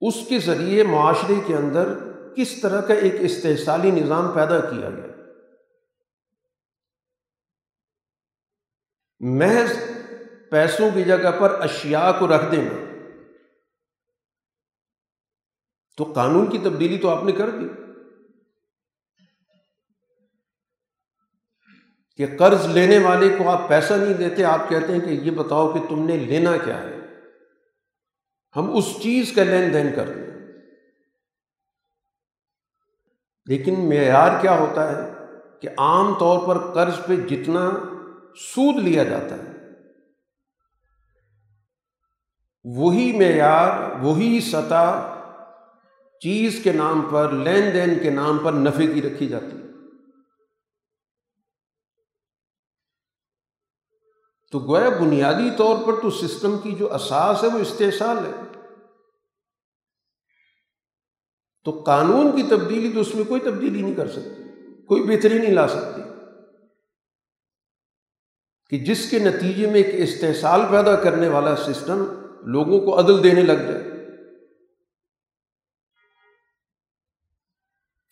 [0.00, 1.88] اس کے ذریعے معاشرے کے اندر
[2.36, 5.06] کس طرح کا ایک استحصالی نظام پیدا کیا گیا۔
[9.20, 9.72] محض
[10.50, 12.85] پیسوں کی جگہ پر اشیاء کو رکھ دینا۔
[15.96, 17.68] تو قانون کی تبدیلی تو آپ نے کر دی۔
[22.16, 25.72] کہ قرض لینے والے کو آپ پیسہ نہیں دیتے، آپ کہتے ہیں کہ یہ بتاؤ
[25.72, 26.96] کہ تم نے لینا کیا ہے۔
[28.56, 30.26] ہم اس چیز کا لین دین کر ہیں۔
[33.46, 35.12] لیکن معیار کیا ہوتا ہے
[35.60, 37.70] کہ عام طور پر قرض پہ جتنا
[38.36, 39.52] سود لیا جاتا ہے،
[42.64, 45.12] وہی معیار، وہی سطح
[46.22, 49.66] چیز کے نام پر، لین دین کے نام پر نفے کی رکھی جاتی ہے۔
[54.52, 58.30] تو گویا بنیادی طور پر تو سسٹم کی جو اساس ہے وہ استحصال ہے۔
[61.64, 64.42] تو قانون کی تبدیلی تو اس میں کوئی تبدیلی نہیں کر سکتی،
[64.82, 66.02] کوئی بہتری نہیں لا سکتی۔
[68.70, 72.04] کہ جس کے نتیجے میں ایک استحصال پیدا کرنے والا سسٹم
[72.42, 73.95] لوگوں کو عدل دینے لگ جائے۔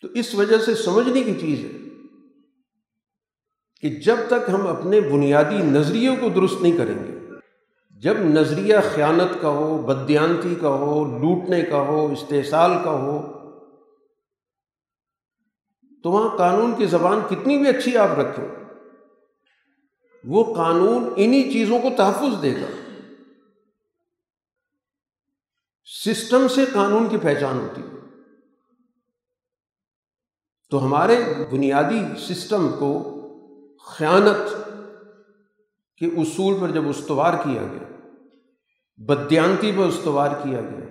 [0.05, 1.77] تو اس وجہ سے سمجھنے کی چیز ہے
[3.81, 7.29] کہ جب تک ہم اپنے بنیادی نظریوں کو درست نہیں کریں گے،
[7.89, 13.21] جب نظریہ خیانت کا ہو بدیانتی کا ہو، لوٹنے کا ہو، استحصال کا ہو،
[16.03, 18.47] تو وہاں قانون کی زبان کتنی بھی اچھی آپ رکھیں،
[20.23, 23.01] وہ قانون انہی چیزوں کو تحفظ دے گا۔
[26.05, 27.94] سسٹم سے قانون کی پہچان ہوتی ہے۔
[30.71, 31.17] تو ہمارے
[31.51, 32.91] بنیادی سسٹم کو
[33.87, 34.53] خیانت
[36.01, 37.87] کے اصول پر جب استوار کیا گیا،
[38.99, 40.85] بدیانتی پہ استوار کیا گیا،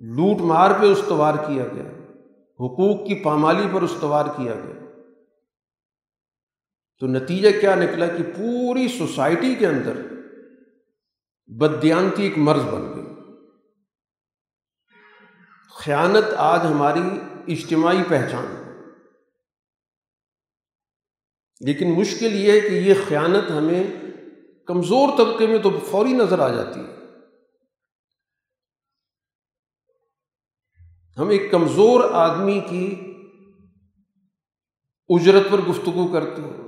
[0.00, 1.84] لوٹ مار پہ استوار کیا گیا،
[2.60, 4.84] حقوق کی پامالی پر استوار کیا گیا،
[7.02, 10.00] تو نتیجہ کیا نکلا کہ پوری سوسائٹی کے اندر
[11.50, 13.04] بدیانتی ایک مرض بن گئی۔
[15.76, 17.08] خیانت آج ہماری
[17.46, 18.66] اجتماعی پہچان۔
[21.60, 23.84] لیکن مشکل یہ ہے کہ یہ خیانت ہمیں
[24.66, 26.96] کمزور طبقے میں تو فوری نظر آ جاتی ہے۔
[31.18, 33.12] ہم ایک کمزور آدمی کی
[35.08, 36.66] اجرت پر گفتگو کرتے ہیں۔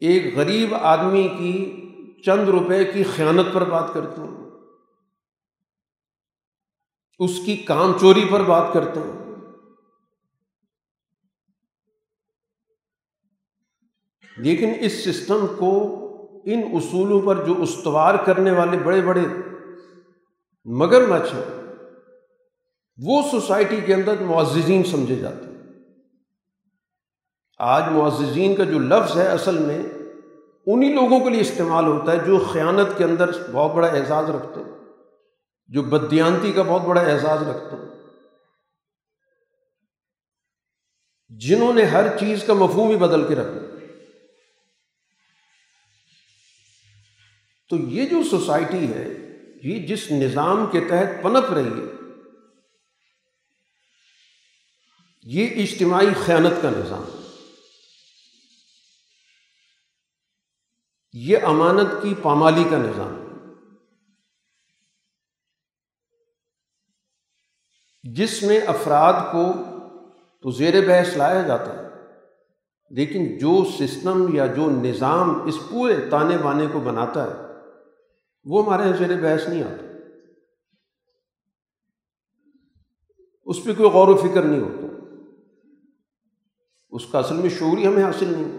[0.00, 1.78] ایک غریب آدمی کی
[2.22, 4.41] چند روپے کی خیانت پر بات کرتے ہیں۔
[7.18, 9.22] اس کی کام چوری پر بات کرتے ہیں۔
[14.36, 15.98] لیکن اس سسٹم کو
[16.44, 19.20] ان اصولوں پر جو استوار کرنے والے بڑے بڑے
[20.64, 21.62] مگر مچھ ہیں
[22.96, 25.52] وہ سوسائٹی کے اندر معززین سمجھے جاتے ہیں۔
[27.58, 29.82] آج معززین کا جو لفظ ہے اصل میں
[30.66, 34.60] انہی لوگوں کے لیے استعمال ہوتا ہے جو خیانت کے اندر بہت بڑا اعزاز رکھتے
[34.60, 34.71] ہیں۔
[35.72, 37.90] جو بدیانتی کا بہت بڑا اعزاز رکھتے ہیں
[41.28, 43.60] جنہوں نے ہر چیز کا مفہوم ہی بدل کے رکھا۔
[47.68, 49.08] تو یہ جو سوسائٹی ہے،
[49.62, 51.86] یہ جس نظام کے تحت پنپ رہی ہے،
[55.22, 57.04] یہ اجتماعی خیانت کا نظام
[61.12, 63.21] یہ امانت کی پامالی کا نظام
[68.16, 69.52] جس میں افراد کو
[70.42, 71.88] تو زیر بحث لایا جاتا ہے،
[72.90, 77.42] لیکن جو سسٹم یا جو نظام اس پورے تانے بانے کو بناتا ہے،
[78.44, 79.86] وہ ہمارے یہاں زیر بحث نہیں آتا۔
[83.44, 84.86] اس پہ کوئی غور و فکر نہیں ہوتا۔
[86.90, 88.58] اس کا اصل میں شعوری ہمیں حاصل نہیں۔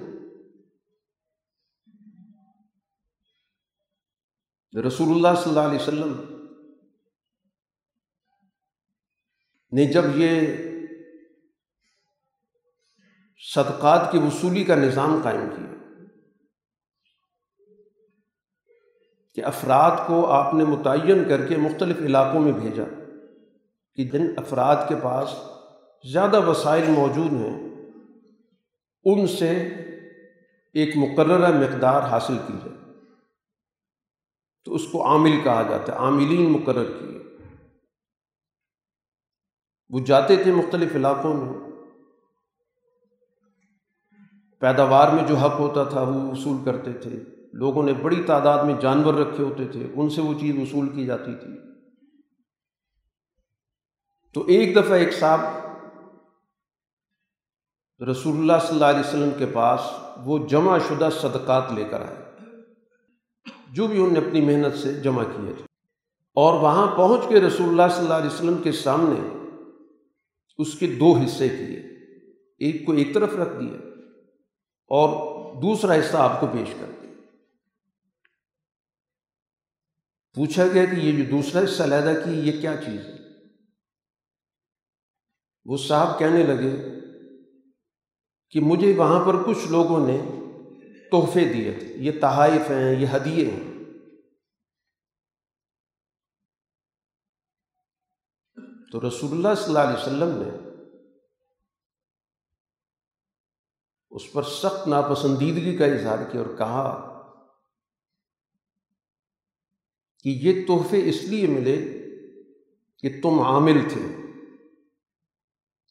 [4.88, 6.33] رسول اللہ صلی اللہ علیہ وسلم
[9.74, 10.42] نے جب یہ
[13.56, 15.74] صدقات کی وصولی کا نظام قائم کیا
[19.36, 22.84] کہ افراد کو آپ نے متعین کر کے مختلف علاقوں میں بھیجا
[23.96, 25.30] کہ جن افراد کے پاس
[26.12, 27.70] زیادہ وسائل موجود ہیں،
[29.04, 29.50] ان سے
[30.74, 32.78] ایک مقررہ مقدار حاصل کی جائے۔
[34.66, 37.33] تو اس کو عامل کہا جاتا ہے، عاملین مقرر کیے۔
[39.94, 41.54] وہ جاتے تھے مختلف علاقوں میں۔
[44.60, 47.20] پیداوار میں جو حق ہوتا تھا وہ وصول کرتے تھے۔
[47.54, 51.06] لوگوں نے بڑی تعداد میں جانور رکھے ہوتے تھے، ان سے وہ چیز وصول کی
[51.06, 51.58] جاتی تھی۔
[54.34, 55.40] تو ایک دفعہ ایک صاحب
[58.12, 59.80] رسول اللہ صلی اللہ علیہ وسلم کے پاس
[60.18, 62.26] وہ جمع شدہ صدقات لے کر آئے۔
[63.72, 65.64] جو بھی انہوں نے اپنی محنت سے جمع کیے تھے۔
[66.34, 69.43] اور وہاں پہنچ کے رسول اللہ صلی اللہ علیہ وسلم کے سامنے
[70.58, 71.80] اس کے دو حصے کیے
[72.60, 73.78] ایک کو ایک طرف رکھ دیا
[74.88, 77.12] اور دوسرا حصہ آپ کو پیش کر دیا۔
[80.34, 83.14] پوچھا گیا کہ یہ جو دوسرا حصہ علیحدہ کی یہ کیا چیز ہے؟
[85.66, 87.00] وہ صاحب کہنے لگے
[88.50, 90.18] کہ مجھے وہاں پر کچھ لوگوں نے
[91.12, 93.73] تحفے دیے تھے۔ یہ تحائف ہیں، یہ ہدیے ہیں۔
[98.94, 100.80] تو رسول اللہ صلی اللہ علیہ وسلم نے
[104.10, 107.10] اس پر سخت ناپسندیدگی کا اظہار کیا اور کہا
[110.24, 111.78] کہ یہ تحفے اس لیے ملے
[112.98, 114.16] کہ تم عامل تھے۔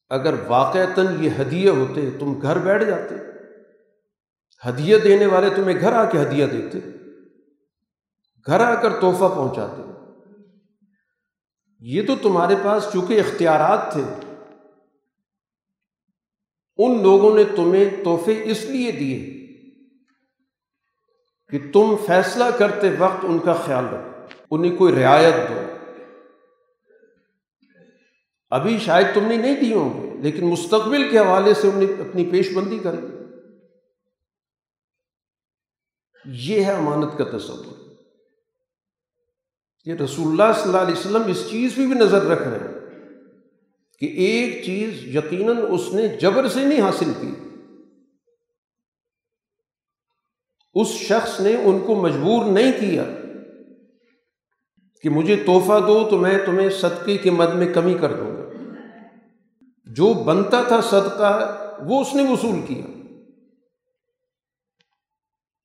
[0.08, 3.14] اگر واقعتاً یہ ہدیے ہوتے، تم گھر بیٹھ جاتے۔
[4.68, 6.78] ہدیہ دینے والے تمہیں گھر آ کے ہدیہ دیتے۔
[8.46, 9.91] گھر آ کر تحفہ پہنچاتے۔
[11.84, 14.02] یہ تو تمہارے پاس چونکہ اختیارات تھے۔
[16.76, 19.46] ان لوگوں نے تمہیں تحفے اس لیے دیے
[21.48, 25.60] کہ تم فیصلہ کرتے وقت ان کا خیال رکھو، انہیں کوئی رعایت دو۔
[28.50, 32.24] ابھی شاید تم نے نہیں دی ہوں گے، لیکن مستقبل کے حوالے سے انہیں اپنی
[32.24, 33.00] پیش بندی کریں۔
[36.24, 37.81] یہ ہے امانت کا تصور۔
[39.84, 42.80] یہ رسول اللہ صلی اللہ علیہ وسلم اس چیز پہ بھی نظر رکھ رہے ہیں
[43.98, 47.34] کہ ایک چیز یقیناً اس نے جبر سے نہیں حاصل کی۔
[50.74, 53.04] اس شخص نے ان کو مجبور نہیں کیا
[55.02, 58.42] کہ مجھے تحفہ دو تو میں تمہیں صدقے کے مد میں کمی کر دوں گا۔
[59.86, 63.01] جو بنتا تھا صدقہ وہ اس نے وصول کیا۔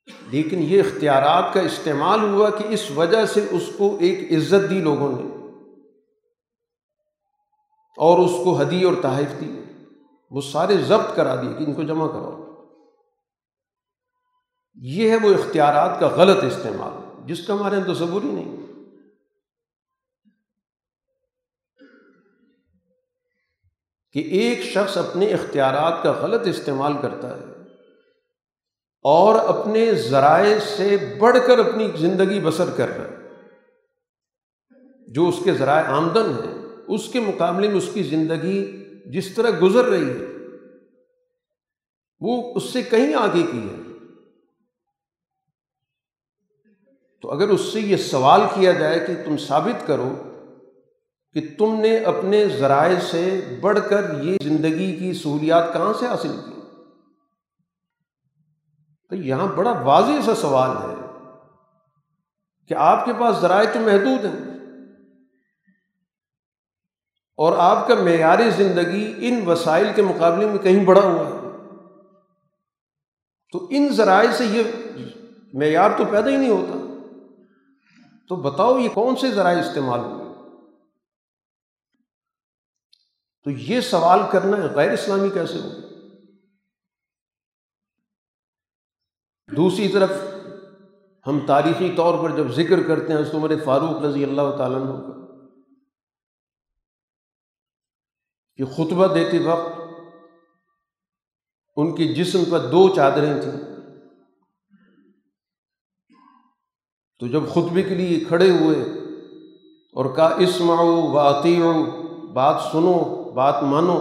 [0.08, 4.82] لیکن یہ اختیارات کا استعمال ہوا کہ اس وجہ سے اس کو ایک عزت دی
[4.82, 5.38] لوگوں نے
[7.98, 9.62] اور اس کو ہدی اور تحائف دی۔
[10.32, 12.44] وہ سارے ضبط کرا دیے کہ ان کو جمع کراؤ۔
[14.76, 18.58] یہ ہے وہ اختیارات کا غلط استعمال، جس کا ہمارے یہاں تصور ہی نہیں۔
[24.14, 27.57] کہ ایک شخص اپنے اختیارات کا غلط استعمال کرتا ہے۔
[29.02, 33.18] اور اپنے ذرائع سے بڑھ کر اپنی زندگی بسر کر رہا ہے
[35.08, 36.54] جو اس کے ذرائع آمدن ہیں،
[36.88, 40.26] اس کے مقابلے میں اس کی زندگی جس طرح گزر رہی ہے،
[42.20, 43.76] وہ اس سے کہیں آگے کی ہے۔
[47.22, 50.14] تو اگر اس سے یہ سوال کیا جائے کہ تم ثابت کرو
[51.34, 56.32] کہ تم نے اپنے ذرائع سے بڑھ کر یہ زندگی کی سہولیات کہاں سے حاصل
[56.46, 56.57] کی؟
[59.10, 60.96] تو یہاں بڑا واضح سا سوال ہے
[62.68, 64.58] کہ آپ کے پاس ذرائع تو محدود ہیں
[67.38, 71.48] اور آپ کا معیاری زندگی ان وسائل کے مقابلے میں کہیں بڑا ہوا ہے۔
[73.52, 74.64] تو ان ذرائع سے یہ
[75.54, 77.04] معیار تو پیدا ہی نہیں ہوتا۔
[78.30, 80.28] تو بتاؤ یہ کون سے ذرائع استعمال ہوئے؟
[83.44, 85.87] تو یہ سوال کرنا غیر اسلامی کیسے ہو
[89.56, 90.12] دوسری طرف
[91.26, 94.92] ہم تاریخی طور پر جب ذکر کرتے ہیں اس عمر فاروق رضی اللہ تعالیٰ عنہ
[94.92, 95.14] کا،
[98.60, 99.80] کہ خطبہ دیتے وقت
[101.78, 103.60] ان کے جسم پر دو چادریں تھیں۔
[107.22, 108.82] تو جب خطبے کے لیے کھڑے ہوئے
[109.96, 111.60] اور کا اسماؤ واطی
[112.34, 112.98] بات سنو،
[113.32, 113.98] بات مانو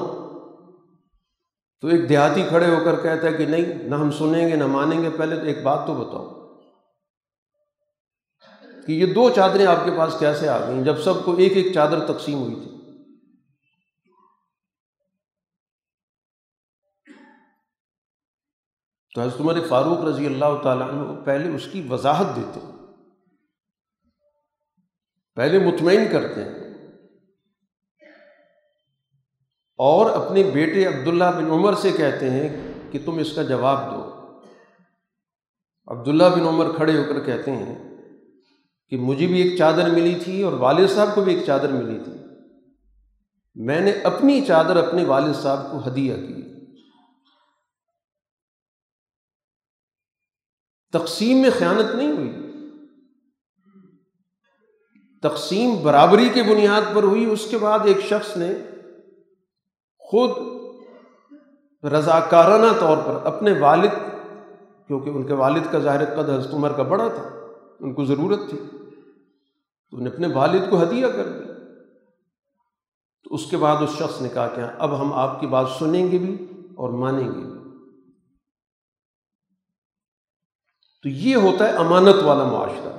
[1.82, 4.66] تو ایک دیہاتی کھڑے ہو کر کہتا ہے کہ نہیں، نہ ہم سنیں گے، نہ
[4.66, 6.34] مانیں گے، پہلے تو ایک بات تو بتاؤ
[8.86, 11.72] کہ یہ دو چادریں آپ کے پاس کیسے آ گئیں؟ جب سب کو ایک ایک
[11.74, 12.72] چادر تقسیم ہوئی تھی۔
[19.14, 22.72] تو حضرت عمر فاروق رضی اللہ تعالیٰ عنہ پہلے اس کی وضاحت دیتے ہیں،
[25.36, 26.65] پہلے مطمئن کرتے ہیں۔
[29.76, 34.16] اور اپنے بیٹے عبداللہ بن عمر سے کہتے ہیں کہ تم اس کا جواب دو۔
[35.86, 37.94] عبداللہ بن عمر کھڑے ہو کر کہتے ہیں
[38.88, 41.98] کہ مجھے بھی ایک چادر ملی تھی اور والد صاحب کو بھی ایک چادر ملی
[42.04, 42.12] تھی۔
[43.54, 46.42] میں نے اپنی چادر اپنے والد صاحب کو ہدیہ کی۔
[50.92, 52.32] تقسیم میں خیانت نہیں ہوئی۔
[55.22, 58.52] تقسیم برابری کے بنیاد پر ہوئی۔ اس کے بعد ایک شخص نے
[60.06, 60.30] خود
[61.84, 63.90] رضاکارانہ طور پر اپنے والد،
[64.86, 67.28] کیونکہ ان کے والد کا ظاہر قد حضرت عمر کا بڑا تھا،
[67.80, 68.58] ان کو ضرورت تھی،
[69.90, 71.52] تو انہیں اپنے والد کو ہدیہ کر دیا۔
[73.24, 76.12] تو اس کے بعد اس شخص نے کہا کہ اب ہم آپ کی بات سنیں
[76.12, 77.70] گے بھی اور مانیں گے بھی۔
[81.02, 82.98] تو یہ ہوتا ہے امانت والا معاشرہ،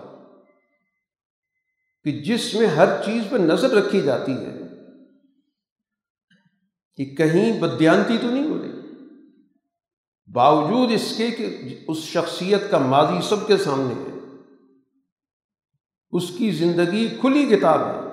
[2.03, 4.56] کہ جس میں ہر چیز پہ نظر رکھی جاتی ہے۔
[6.97, 8.71] کہ کہیں بدیانتی تو نہیں ہو رہی۔
[10.33, 14.17] باوجود اس کے کہ اس شخصیت کا ماضی سب کے سامنے ہے۔
[16.11, 18.07] اس کی زندگی کھلی کتاب ہے۔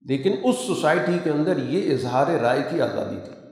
[0.00, 3.48] لیکن اس سوسائٹی کے اندر یہ اظہار رائے کی آزادی تھی،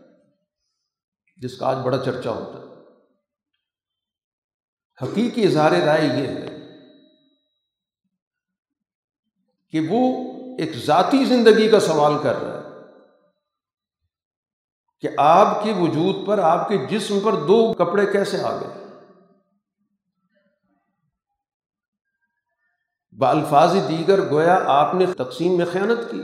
[1.36, 2.64] جس کا آج بڑا چرچا ہوتا ہے۔
[5.02, 6.58] حقیقی اظہار رائے یہ ہے
[9.70, 12.53] کہ وہ ایک ذاتی زندگی کا سوال کر رہا ہے۔
[15.04, 18.84] کہ آپ کے وجود پر آپ کے جسم پر دو کپڑے کیسے آ گئے؟
[23.18, 26.22] بالفاظ دیگر گویا آپ نے تقسیم میں خیانت کی۔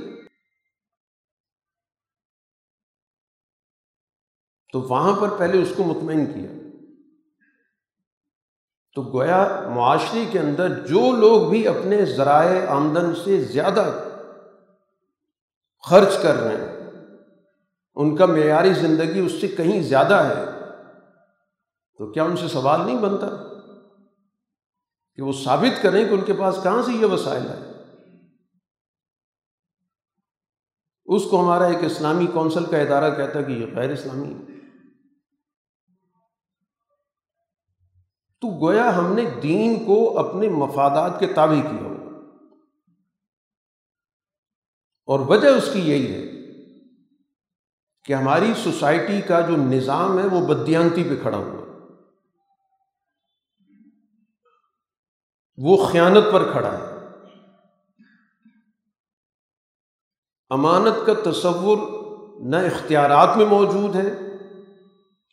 [4.73, 6.51] تو وہاں پر پہلے اس کو مطمئن کیا۔
[8.95, 14.15] تو گویا معاشرے کے اندر جو لوگ بھی اپنے ذرائع آمدن سے زیادہ
[15.91, 16.70] خرچ کر رہے ہیں
[17.95, 20.45] ان کا معیاری زندگی اس سے کہیں زیادہ ہے
[21.99, 23.27] تو کیا ان سے سوال نہیں بنتا
[25.15, 27.71] کہ وہ ثابت کریں کہ ان کے پاس کہاں سے یہ وسائل ہے
[31.05, 34.41] اس کو ہمارا ایک اسلامی کونسل کا ادارہ کہتا ہے کہ یہ غیر اسلامی ہے۔
[38.41, 41.95] تو گویا ہم نے دین کو اپنے مفادات کے تابع کیا ہو۔
[45.07, 46.30] اور وجہ اس کی یہی ہے
[48.11, 51.87] کہ ہماری سوسائٹی کا جو نظام ہے وہ بدیانتی پہ کھڑا ہوا۔
[55.57, 57.07] وہ خیانت پر کھڑا ہے۔
[60.51, 61.79] امانت کا تصور
[62.41, 64.11] نہ اختیارات میں موجود ہے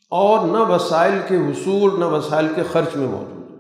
[0.10, 3.58] اور نہ وسائل کے حصول، نہ وسائل کے خرچ میں موجود ہے۔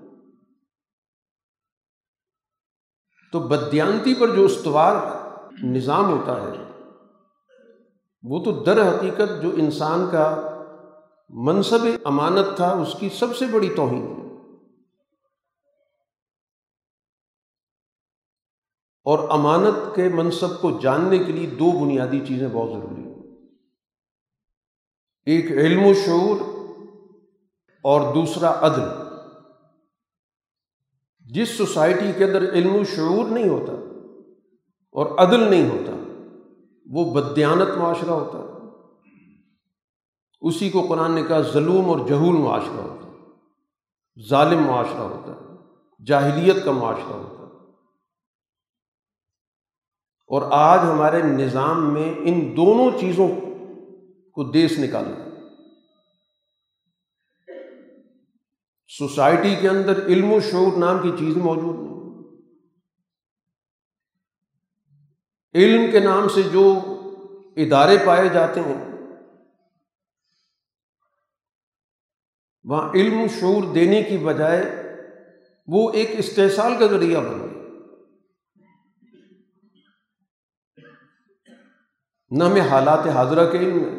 [3.32, 4.96] تو بدیانتی پر جو استوار
[5.64, 6.67] نظام ہوتا ہے
[8.24, 10.54] وہ تو در حقیقت جو انسان کا
[11.30, 14.28] منصب امانت تھا، اس کی سب سے بڑی توہین ہے۔
[19.04, 23.14] اور امانت کے منصب کو جاننے کے لیے دو بنیادی چیزیں بہت ضروری ہیں۔
[25.26, 26.38] ایک علم و شعور
[27.84, 29.08] اور دوسرا عدل۔
[31.20, 33.74] جس سوسائٹی کے اندر علم و شعور نہیں ہوتا
[34.92, 35.97] اور عدل نہیں ہوتا
[36.92, 38.38] وہ بدیانت معاشرہ ہوتا
[40.42, 43.16] اسی کو قرآن نے کہا ظلم اور جہول معاشرہ ہوتا ہے۔
[44.30, 45.48] ظالم معاشرہ ہوتا ہے۔
[46.06, 47.72] جاہلیت کا معاشرہ ہوتا ہے۔
[50.28, 53.28] اور آج ہمارے نظام میں ان دونوں چیزوں
[54.34, 55.30] کو دیس نکالا۔
[58.98, 61.97] سوسائٹی کے اندر علم و شعور نام کی چیز موجود نہیں
[65.58, 66.64] علم کے نام سے جو
[67.58, 68.86] ادارے پائے جاتے ہیں،
[72.64, 74.64] وہاں علم شعور دینے کی بجائے
[75.68, 77.56] وہ ایک استحصال کا ذریعہ بن گیا
[82.32, 83.96] نہ میں حالات حاضرہ کے علم ہے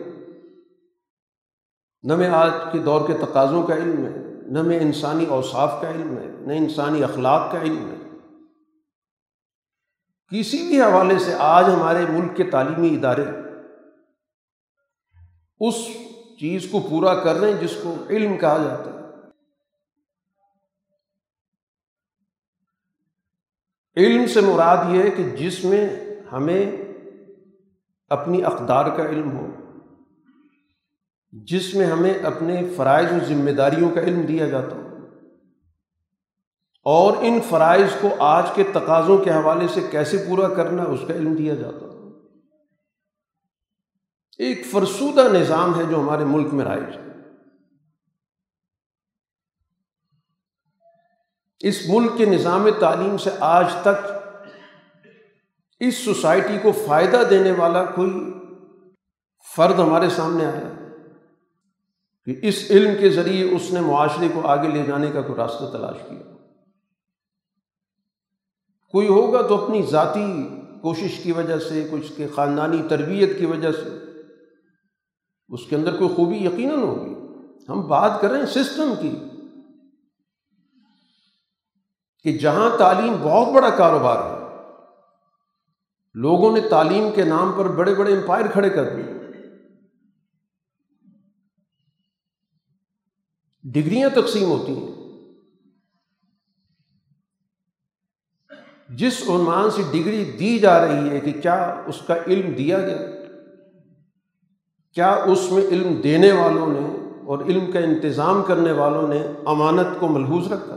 [2.02, 4.12] نہ میں آج کے دور کے تقاضوں کا علم ہے
[4.52, 8.07] نہ میں انسانی اوصاف کا علم ہے نہ انسانی اخلاق کا علم ہے
[10.32, 13.24] کسی بھی حوالے سے آج ہمارے ملک کے تعلیمی ادارے
[15.60, 15.74] اس
[16.40, 18.98] چیز کو پورا کر رہے ہیں جس کو علم کہا جاتا ہے۔
[23.96, 25.88] علم سے مراد یہ ہے کہ جس میں
[26.32, 26.70] ہمیں
[28.08, 29.46] اپنی اقدار کا علم ہو،
[31.32, 34.87] جس میں ہمیں اپنے فرائض و ذمہ داریوں کا علم دیا جاتا ہو۔
[36.82, 41.14] اور ان فرائض کو آج کے تقاضوں کے حوالے سے کیسے پورا کرنا اس کا
[41.14, 41.84] علم دیا جاتا
[44.38, 47.08] ایک فرسودہ نظام ہے جو ہمارے ملک میں رائج ہے۔
[51.60, 54.06] اس ملک کے نظام تعلیم سے آج تک
[55.80, 58.12] اس سوسائٹی کو فائدہ دینے والا کوئی
[59.56, 60.74] فرد ہمارے سامنے آیا
[62.24, 65.64] کہ اس علم کے ذریعے اس نے معاشرے کو آگے لے جانے کا کوئی راستہ
[65.72, 66.37] تلاش کیا۔
[68.92, 70.48] کوئی ہوگا تو اپنی ذاتی
[70.82, 73.88] کوشش کی وجہ سے کچھ کے خاندانی تربیت کی وجہ سے۔
[75.48, 77.14] اس کے اندر کوئی خوبی یقیناً ہوگی۔
[77.68, 79.18] ہم بات کر رہے ہیں سسٹم کی۔
[82.22, 84.38] کہ جہاں تعلیم بہت بڑا کاروبار ہے،
[86.14, 89.12] لوگوں نے تعلیم کے نام پر بڑے بڑے امپائر کھڑے کر دیے۔
[93.64, 94.97] ڈگریاں تقسیم ہوتی ہیں۔
[98.88, 102.98] جس عنوان سے ڈگری دی جا رہی ہے کہ کیا اس کا علم دیا گیا؟
[104.92, 106.86] کیا اس میں علم دینے والوں نے
[107.26, 110.74] اور علم کا انتظام کرنے والوں نے امانت کو ملحوظ رکھا؟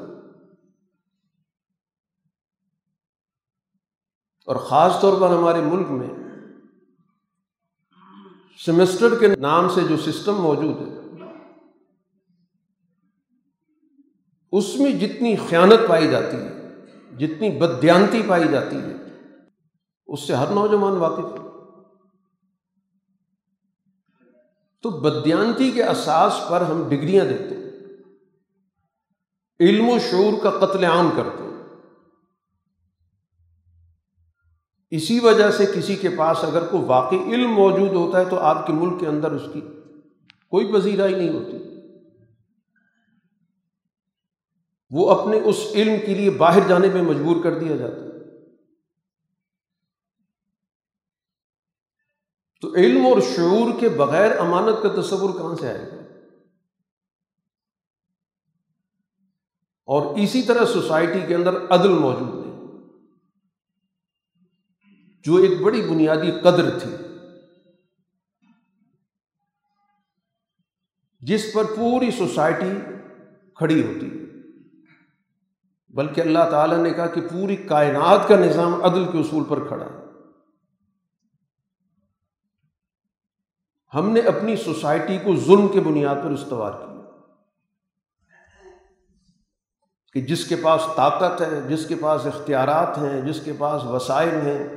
[4.46, 6.08] اور خاص طور پر ہمارے ملک میں
[8.66, 11.26] سیمسٹر کے نام سے جو سسٹم موجود ہے،
[14.52, 16.61] اس میں جتنی خیانت پائی جاتی ہے
[17.18, 18.94] جتنی بدیانتی پائی جاتی ہے،
[20.08, 21.52] اس سے ہر نوجوان واقف ہے۔
[24.82, 27.62] تو بدیانتی کے اساس پر ہم ڈگریاں دیتے ہیں۔
[29.60, 31.52] علم و شعور کا قتل عام کرتے ہیں۔
[34.90, 38.68] اسی وجہ سے کسی کے پاس اگر کوئی واقعی علم موجود ہوتا ہے تو آپ
[38.68, 39.62] کے ملک کے اندر اس کی
[40.50, 41.71] کوئی پذیرائی نہیں ہوتی۔
[44.92, 48.12] وہ اپنے اس علم کے لیے باہر جانے پہ مجبور کر دیا جاتا ہے۔
[52.62, 55.96] تو علم اور شعور کے بغیر امانت کا تصور کہاں سے آئے گا؟
[59.86, 62.52] اور اسی طرح سوسائٹی کے اندر عدل موجود نہیں
[65.24, 66.96] جو ایک بڑی بنیادی قدر تھی۔
[71.20, 73.02] جس پر پوری سوسائٹی
[73.56, 74.21] کھڑی ہوتی۔
[75.94, 79.86] بلکہ اللہ تعالیٰ نے کہا کہ پوری کائنات کا نظام عدل کے اصول پر کھڑا
[79.86, 80.02] ہے۔
[83.94, 86.92] ہم نے اپنی سوسائٹی کو ظلم کے بنیاد پر استوار کیا۔
[90.14, 94.34] کہ جس کے پاس طاقت ہے، جس کے پاس اختیارات ہیں، جس کے پاس وسائل
[94.34, 94.68] ہیں،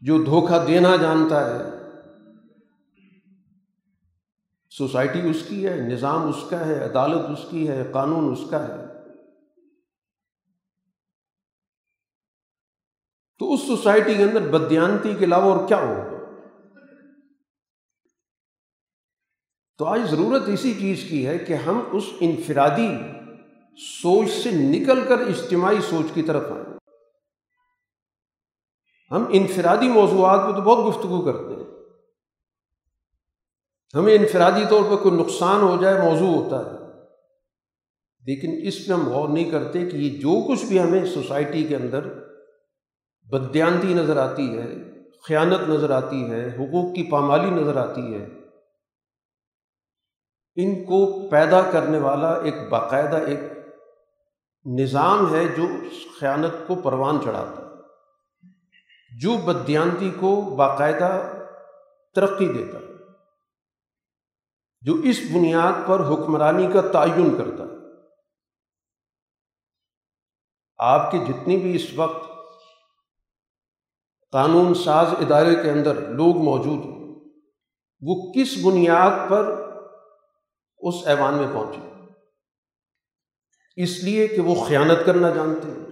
[0.00, 1.62] جو دھوکہ دینا جانتا ہے،
[4.70, 8.68] سوسائٹی اس کی ہے، نظام اس کا ہے، عدالت اس کی ہے، قانون اس کا
[8.68, 8.83] ہے۔
[13.38, 16.14] تو اس سوسائٹی کے اندر بدیانتی کے علاوہ اور کیا ہوگا؟
[19.78, 22.88] تو آج ضرورت اسی چیز کی ہے کہ ہم اس انفرادی
[24.02, 26.74] سوچ سے نکل کر اجتماعی سوچ کی طرف آئیں۔
[29.10, 31.64] ہم انفرادی موضوعات پہ تو بہت گفتگو کرتے ہیں۔
[33.94, 36.84] ہمیں انفرادی طور پہ کوئی نقصان ہو جائے، موضوع ہوتا ہے۔
[38.26, 41.76] لیکن اس میں ہم غور نہیں کرتے کہ یہ جو کچھ بھی ہمیں سوسائٹی کے
[41.76, 42.23] اندر
[43.30, 44.66] بدیانتی نظر آتی ہے،
[45.28, 48.26] خیانت نظر آتی ہے، حقوق کی پامالی نظر آتی ہے۔
[50.56, 53.38] ان کو پیدا کرنے والا ایک باقاعدہ ایک
[54.80, 55.66] نظام ہے جو
[56.20, 57.64] خیانت کو پروان چڑھاتا ہے۔
[59.20, 61.22] جو بدیانتی کو باقاعدہ
[62.14, 62.92] ترقی دیتا ہے،
[64.80, 67.74] جو اس بنیاد پر حکمرانی کا تعین کرتا ہے۔
[70.78, 72.33] آپ کے جتنی بھی اس وقت
[74.34, 77.14] قانون ساز ادارے کے اندر لوگ موجود ہیں
[78.00, 79.70] وہ کس بنیاد پر
[80.78, 81.80] اس ایوان میں پہنچے؟
[83.76, 85.86] اس لیے کہ وہ خیانت کرنا جانتے ہیں،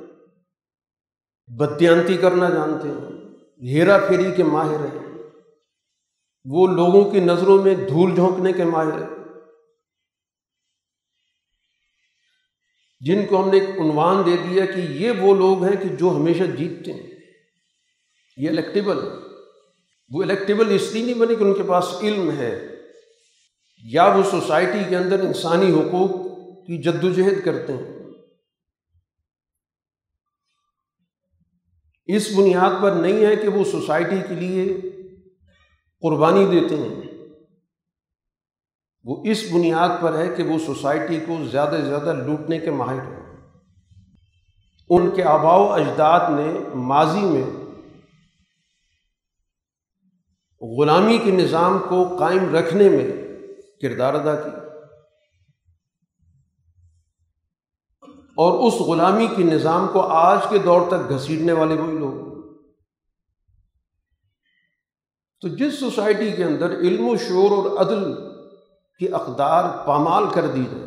[1.47, 3.29] بدیانتی کرنا جانتے ہیں،
[3.63, 5.09] ہیرا پھیری کے ماہر ہیں۔
[6.45, 9.11] وہ لوگوں کی نظروں میں دھول جھونکنے کے ماہر ہیں۔
[13.01, 16.11] جن کو ہم نے ایک عنوان دے دیا کہ یہ وہ لوگ ہیں کہ جو
[16.11, 17.12] ہمیشہ جیتتے ہیں۔
[18.37, 18.99] یہ الیکٹیبل
[20.11, 22.69] وہ الیکٹیبل اس لیے نہیں بنے کہ ان کے پاس علم ہے.
[23.83, 26.11] یا وہ سوسائٹی کے اندر انسانی حقوق
[26.67, 27.99] کی جد و جہد کرتے ہیں.
[32.07, 34.81] اس بنیاد پر نہیں ہے کہ وہ سوسائٹی کے لیے
[36.01, 37.01] قربانی دیتے ہیں.
[39.05, 43.03] وہ اس بنیاد پر ہے کہ وہ سوسائٹی کو زیادہ سے زیادہ لوٹنے کے ماہر
[43.03, 43.37] ہیں.
[44.91, 47.62] ان کے آبا و اجداد نے ماضی میں
[50.63, 53.11] غلامی کے نظام کو قائم رکھنے میں
[53.83, 54.59] کردار ادا کیا
[58.37, 62.33] اور اس غلامی کے نظام کو آج کے دور تک گھسیٹنے والے وہی لوگ۔
[65.41, 68.15] تو جس سوسائٹی کے اندر علم و شور اور عدل
[68.99, 70.85] کی اقدار پامال کر دی جائے،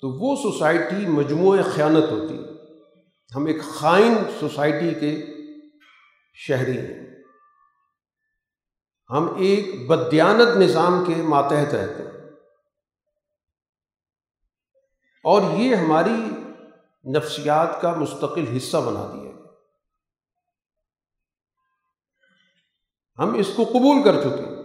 [0.00, 2.46] تو وہ سوسائٹی مجموعہ خیانت ہوتی۔ ہے
[3.36, 5.26] ہم ایک خائن سوسائٹی کے
[6.34, 7.05] شہری ہیں۔
[9.10, 12.30] ہم ایک بدیانت نظام کے ماتحت رہتے ہیں۔
[15.24, 16.30] اور یہ ہماری
[17.16, 19.26] نفسیات کا مستقل حصہ بنا دیا
[23.18, 24.56] ہم اس کو قبول کر چکے ہیں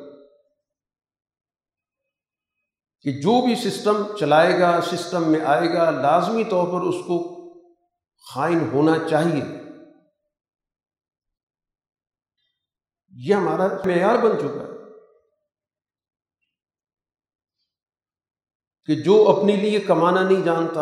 [3.02, 7.38] کہ جو بھی سسٹم چلائے گا، سسٹم میں آئے گا، لازمی طور پر اس کو
[8.34, 9.61] خائن ہونا چاہیے۔
[13.14, 14.68] یہ ہمارا معیار بن چکا ہے
[18.86, 20.82] کہ جو اپنے لیے کمانا نہیں جانتا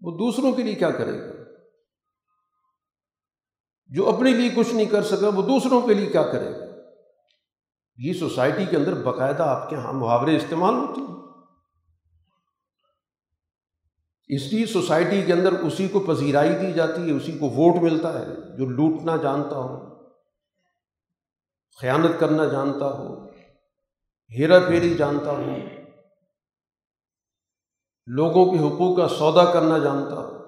[0.00, 1.32] وہ دوسروں کے لیے کیا کرے گا؟
[3.88, 6.64] جو اپنے لیے کچھ نہیں کر سکا وہ دوسروں کے لیے کیا کرے گا؟
[7.96, 11.20] یہ سوسائٹی کے اندر باقاعدہ آپ کے یہاں محاورے استعمال ہوتے ہیں۔
[14.28, 18.18] اس لیے سوسائٹی کے اندر اسی کو پذیرائی دی جاتی ہے، اسی کو ووٹ ملتا
[18.18, 18.26] ہے،
[18.56, 19.89] جو لوٹنا جانتا ہو۔
[21.80, 23.28] خیانت کرنا جانتا ہو،
[24.30, 25.44] ہیرا پھیری جانتا ہو،
[28.06, 30.40] لوگوں کے حقوق کا سودا کرنا جانتا ہو۔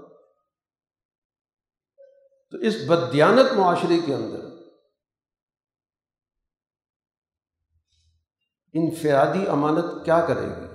[2.50, 4.40] تو اس بدیانت معاشرے کے اندر
[8.74, 10.66] انفرادی امانت کیا کرے گی؟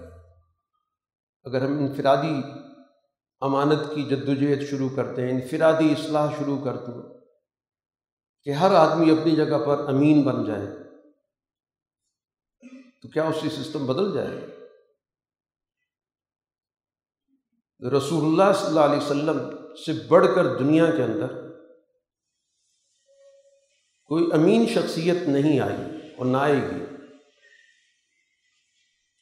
[1.44, 2.42] اگر ہم انفرادی
[3.42, 7.17] امانت کی جدوجہد شروع کرتے ہیں، انفرادی اصلاح شروع کرتے ہیں
[8.48, 10.68] کہ ہر آدمی اپنی جگہ پر امین بن جائے،
[13.02, 14.38] تو کیا اس سے سسٹم بدل جائے؟
[17.82, 19.40] گا رسول اللہ صلی اللہ علیہ وسلم
[19.86, 21.28] سے بڑھ کر دنیا کے اندر
[24.06, 26.86] کوئی امین شخصیت نہیں آئی اور نہ آئے گی۔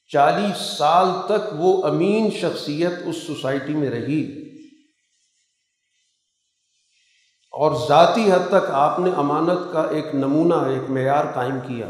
[0.08, 4.46] چالیس سال تک وہ امین شخصیت اس سوسائٹی میں رہی۔
[7.56, 11.90] اور ذاتی حد تک آپ نے امانت کا ایک نمونہ، ایک معیار قائم کیا۔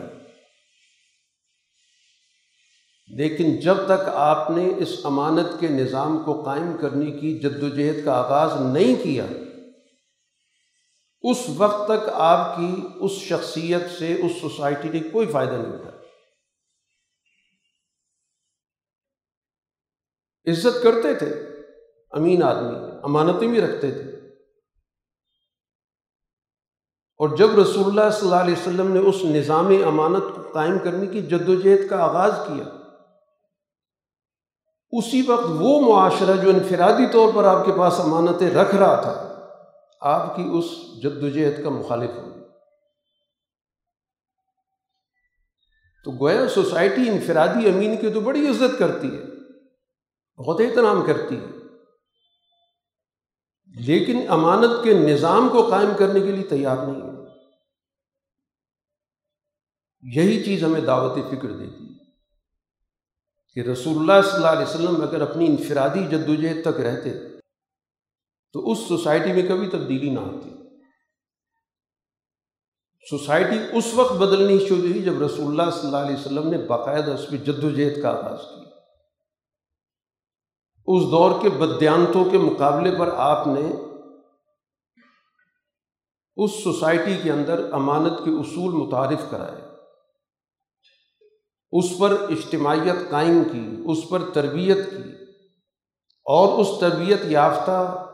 [3.08, 7.70] لیکن جب تک آپ نے اس امانت کے نظام کو قائم کرنے کی جد و
[7.70, 9.26] جہد کا آغاز نہیں کیا،
[11.22, 15.96] اس وقت تک آپ کی اس شخصیت سے، اس سوسائٹی نے کوئی فائدہ نہیں اٹھایا۔
[20.52, 21.30] عزت کرتے تھے،
[22.12, 24.15] امین آدمی، امانتیں بھی رکھتے تھے۔
[27.20, 31.08] اور جب رسول اللہ صلی اللہ علیہ وسلم نے اس نظام امانت کو قائم کرنے
[31.08, 32.66] کی جد و جہد کا آغاز کیا،
[34.94, 39.14] اسی وقت وہ معاشرہ جو انفرادی طور پر آپ کے پاس امانتیں رکھ رہا تھا،
[40.02, 40.66] آپ کی اس
[41.04, 42.30] جد و جہد کا مخالف ہو
[46.06, 49.24] تو گویا سوسائٹی انفرادی امین کی تو بڑی عزت کرتی ہے،
[50.40, 51.55] بہت احترام کرتی ہے۔
[53.80, 57.16] لیکن امانت کے نظام کو قائم کرنے کے لیے تیار نہیں ہے۔
[60.02, 62.04] یہی چیز ہمیں دعوت فکر دیتی ہے
[63.54, 67.10] کہ رسول اللہ صلی اللہ علیہ وسلم اگر اپنی انفرادی جدوجہد تک رہتے
[68.54, 70.50] تو اس سوسائٹی میں کبھی تبدیلی نہ آتی
[73.10, 77.12] سوسائٹی اس وقت بدلنی شروع ہوئی جب رسول اللہ صلی اللہ علیہ وسلم نے باقاعدہ
[77.12, 78.65] اس میں جد و جہد کا آغاز کیا۔
[80.88, 83.72] اس دور کے بدیانتوں کے مقابلے پر آپ نے
[86.36, 89.62] اس سوسائٹی کے اندر امانت کے اصول متعارف کرائے،
[91.72, 95.12] اس پر اجتماعیت قائم کی، اس پر تربیت کی
[96.26, 98.08] اور اس تربیت یافتہ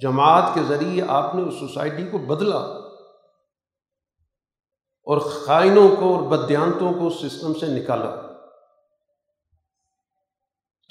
[0.00, 2.58] جماعت کے ذریعے آپ نے اس سوسائٹی کو بدلا
[5.06, 8.21] اور خائنوں کو اور بدیانتوں کو سسٹم سے نکالا۔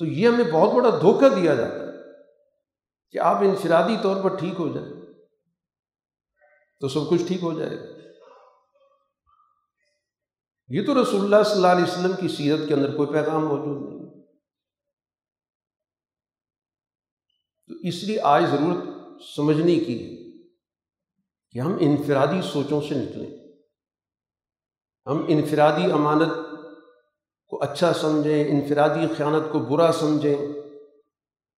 [0.02, 2.14] تو یہ ہمیں بہت بڑا دھوکہ دیا جاتا ہے
[3.12, 4.94] کہ آپ انفرادی طور پر ٹھیک ہو جائیں۔
[6.80, 7.86] تو سب کچھ ٹھیک ہو جائے۔ گا
[10.68, 13.90] یہ تو رسول اللہ صلی اللہ علیہ وسلم کی سیرت کے اندر کوئی پیغام موجود
[13.90, 14.24] نہیں۔
[17.68, 18.86] تو اس لیے آج ضرورت
[19.36, 20.32] سمجھنے کی ہے
[21.52, 23.38] کہ ہم انفرادی سوچوں سے نکلیں۔
[25.06, 26.51] ہم انفرادی امانت
[27.52, 30.36] کو اچھا سمجھیں، انفرادی خیانت کو برا سمجھیں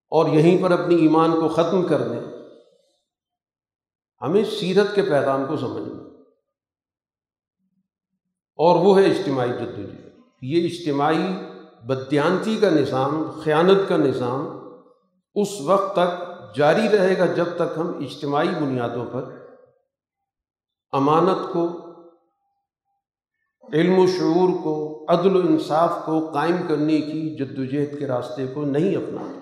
[0.10, 2.20] اور یہیں پر اپنی ایمان کو ختم کر دیں۔
[4.22, 6.04] ہمیں سیرت کے پیغام کو سمجھنا۔
[8.56, 11.28] اور وہ ہے اجتماعی جدوجہد۔ یہ اجتماعی
[11.84, 14.60] بدیانتی کا نظام، خیانت کا نظام
[15.36, 19.48] اس وقت تک جاری رہے گا جب تک ہم اجتماعی بنیادوں پر
[20.92, 21.80] امانت کو،
[23.74, 28.08] علم و شعور کو عدل و انصاف کو قائم کرنے کی جد و جہد کے
[28.08, 29.40] راستے کو نہیں اپنا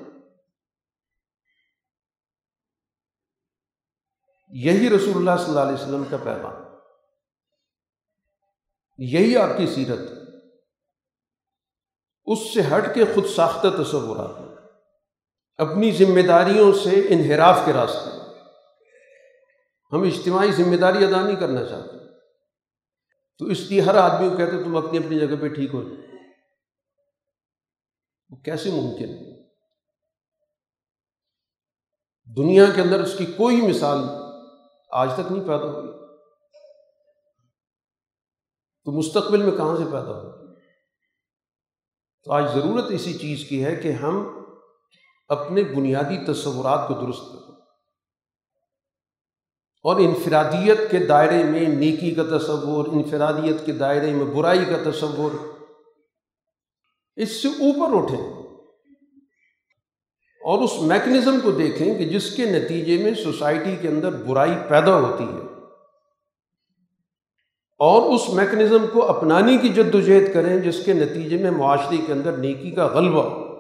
[4.49, 6.53] یہی رسول اللہ صلی اللہ علیہ وسلم کا پیغام۔
[8.97, 9.99] یہی آپ کی سیرت۔
[12.25, 14.55] اس سے ہٹ کے خود ساختہ تصورات۔ ہیں
[15.57, 18.17] اپنی ذمہ داریوں سے انحراف کے راستے۔
[19.91, 22.00] ہم اجتماعی ذمہ داری ادا نہیں کرنا چاہتے۔
[23.41, 26.07] تو اس لیے ہر آدمی کو کہتے تم اپنی اپنی جگہ پہ ٹھیک ہو جائے
[28.29, 29.43] وہ کیسے ممکن ہے؟
[32.35, 33.97] دنیا کے اندر اس کی کوئی مثال
[34.91, 35.91] آج تک نہیں پیدا ہوئی۔
[38.85, 40.61] تو مستقبل میں کہاں سے پیدا ہوگی
[42.23, 44.45] تو آج ضرورت اسی چیز کی ہے کہ ہم
[45.27, 47.50] اپنے بنیادی تصورات کو درست کریں۔
[49.83, 55.31] اور انفرادیت کے دائرے میں نیکی کا تصور، انفرادیت کے دائرے میں برائی کا تصور،
[57.15, 58.33] اس سے اوپر اٹھیں۔
[60.45, 64.95] اور اس میکنزم کو دیکھیں کہ جس کے نتیجے میں سوسائٹی کے اندر برائی پیدا
[64.95, 65.51] ہوتی ہے۔
[67.79, 71.97] اور اس میکنزم کو اپنانے کی جد و جہد کریں جس کے نتیجے میں معاشرے
[72.07, 73.50] کے اندر نیکی کا غلبہ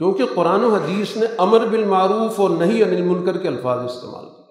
[0.00, 4.44] کیونکہ قرآن و حدیث نے امر بالمعروف اور نہیں انل منکر کے الفاظ استعمال کیے۔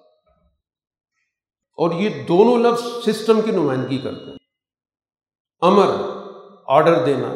[1.76, 4.38] اور یہ دونوں لفظ سسٹم کی نمائندگی کرتے ہیں۔
[5.60, 5.86] امر،
[6.66, 7.34] آرڈر دینا۔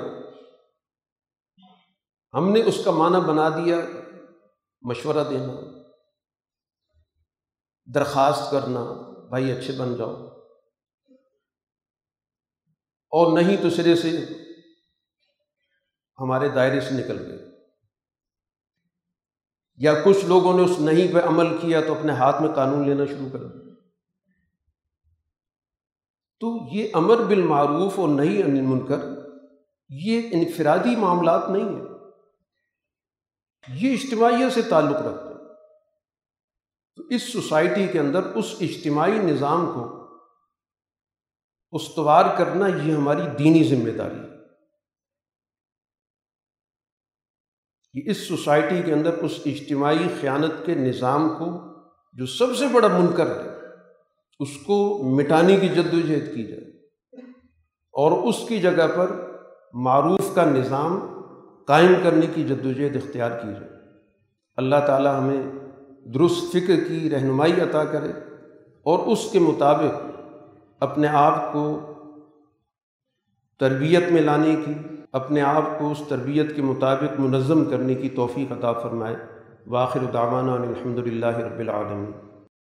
[2.35, 3.77] ہم نے اس کا معنی بنا دیا،
[4.83, 5.53] مشورہ دینا۔
[7.95, 8.85] درخواست کرنا،
[9.29, 10.15] بھائی اچھے بن جاؤ۔
[13.11, 14.27] اور نہیں تو سرے سے
[16.19, 17.54] ہمارے دائرے سے نکل گئے۔
[19.77, 23.05] یا کچھ لوگوں نے اس نہیں پہ عمل کیا تو اپنے ہاتھ میں قانون لینا
[23.05, 23.75] شروع کر دیا۔
[26.41, 28.99] تو یہ امر بالمعروف اور نہیں انل منکر
[29.89, 31.85] یہ انفرادی معاملات نہیں ہیں۔
[33.69, 35.41] یہ اجتماعیت سے تعلق رکھتے ہیں۔
[36.97, 40.05] تو اس سوسائٹی کے اندر اس اجتماعی نظام کو
[41.73, 44.34] استوار کرنا یہ ہماری دینی ذمہ داری ہے۔
[47.95, 51.61] کہ اس سوسائٹی کے اندر اس اجتماعی خیانت کے نظام کو
[52.13, 53.51] جو سب سے بڑا منکر ہے،
[54.41, 56.65] اس کو مٹانے کی جد و جہد کی جائے۔
[57.93, 59.11] اور اس کی جگہ پر
[59.75, 61.01] معروف کا نظام
[61.67, 63.71] قائم کرنے کی جد و جہد اختیار کی جائے۔
[64.57, 65.43] اللہ تعالیٰ ہمیں
[66.15, 68.11] درست فکر کی رہنمائی عطا کرے
[68.83, 70.21] اور اس کے مطابق
[70.81, 71.81] اپنے آپ کو
[73.61, 78.53] تربیت میں لانے کی اپنے آپ کو اس تربیت کے مطابق منظم کرنے کی توفیق
[78.53, 79.17] عطا فرمائے۔
[79.67, 82.24] واخر دعوانا الحمد للہ رب العالمین۔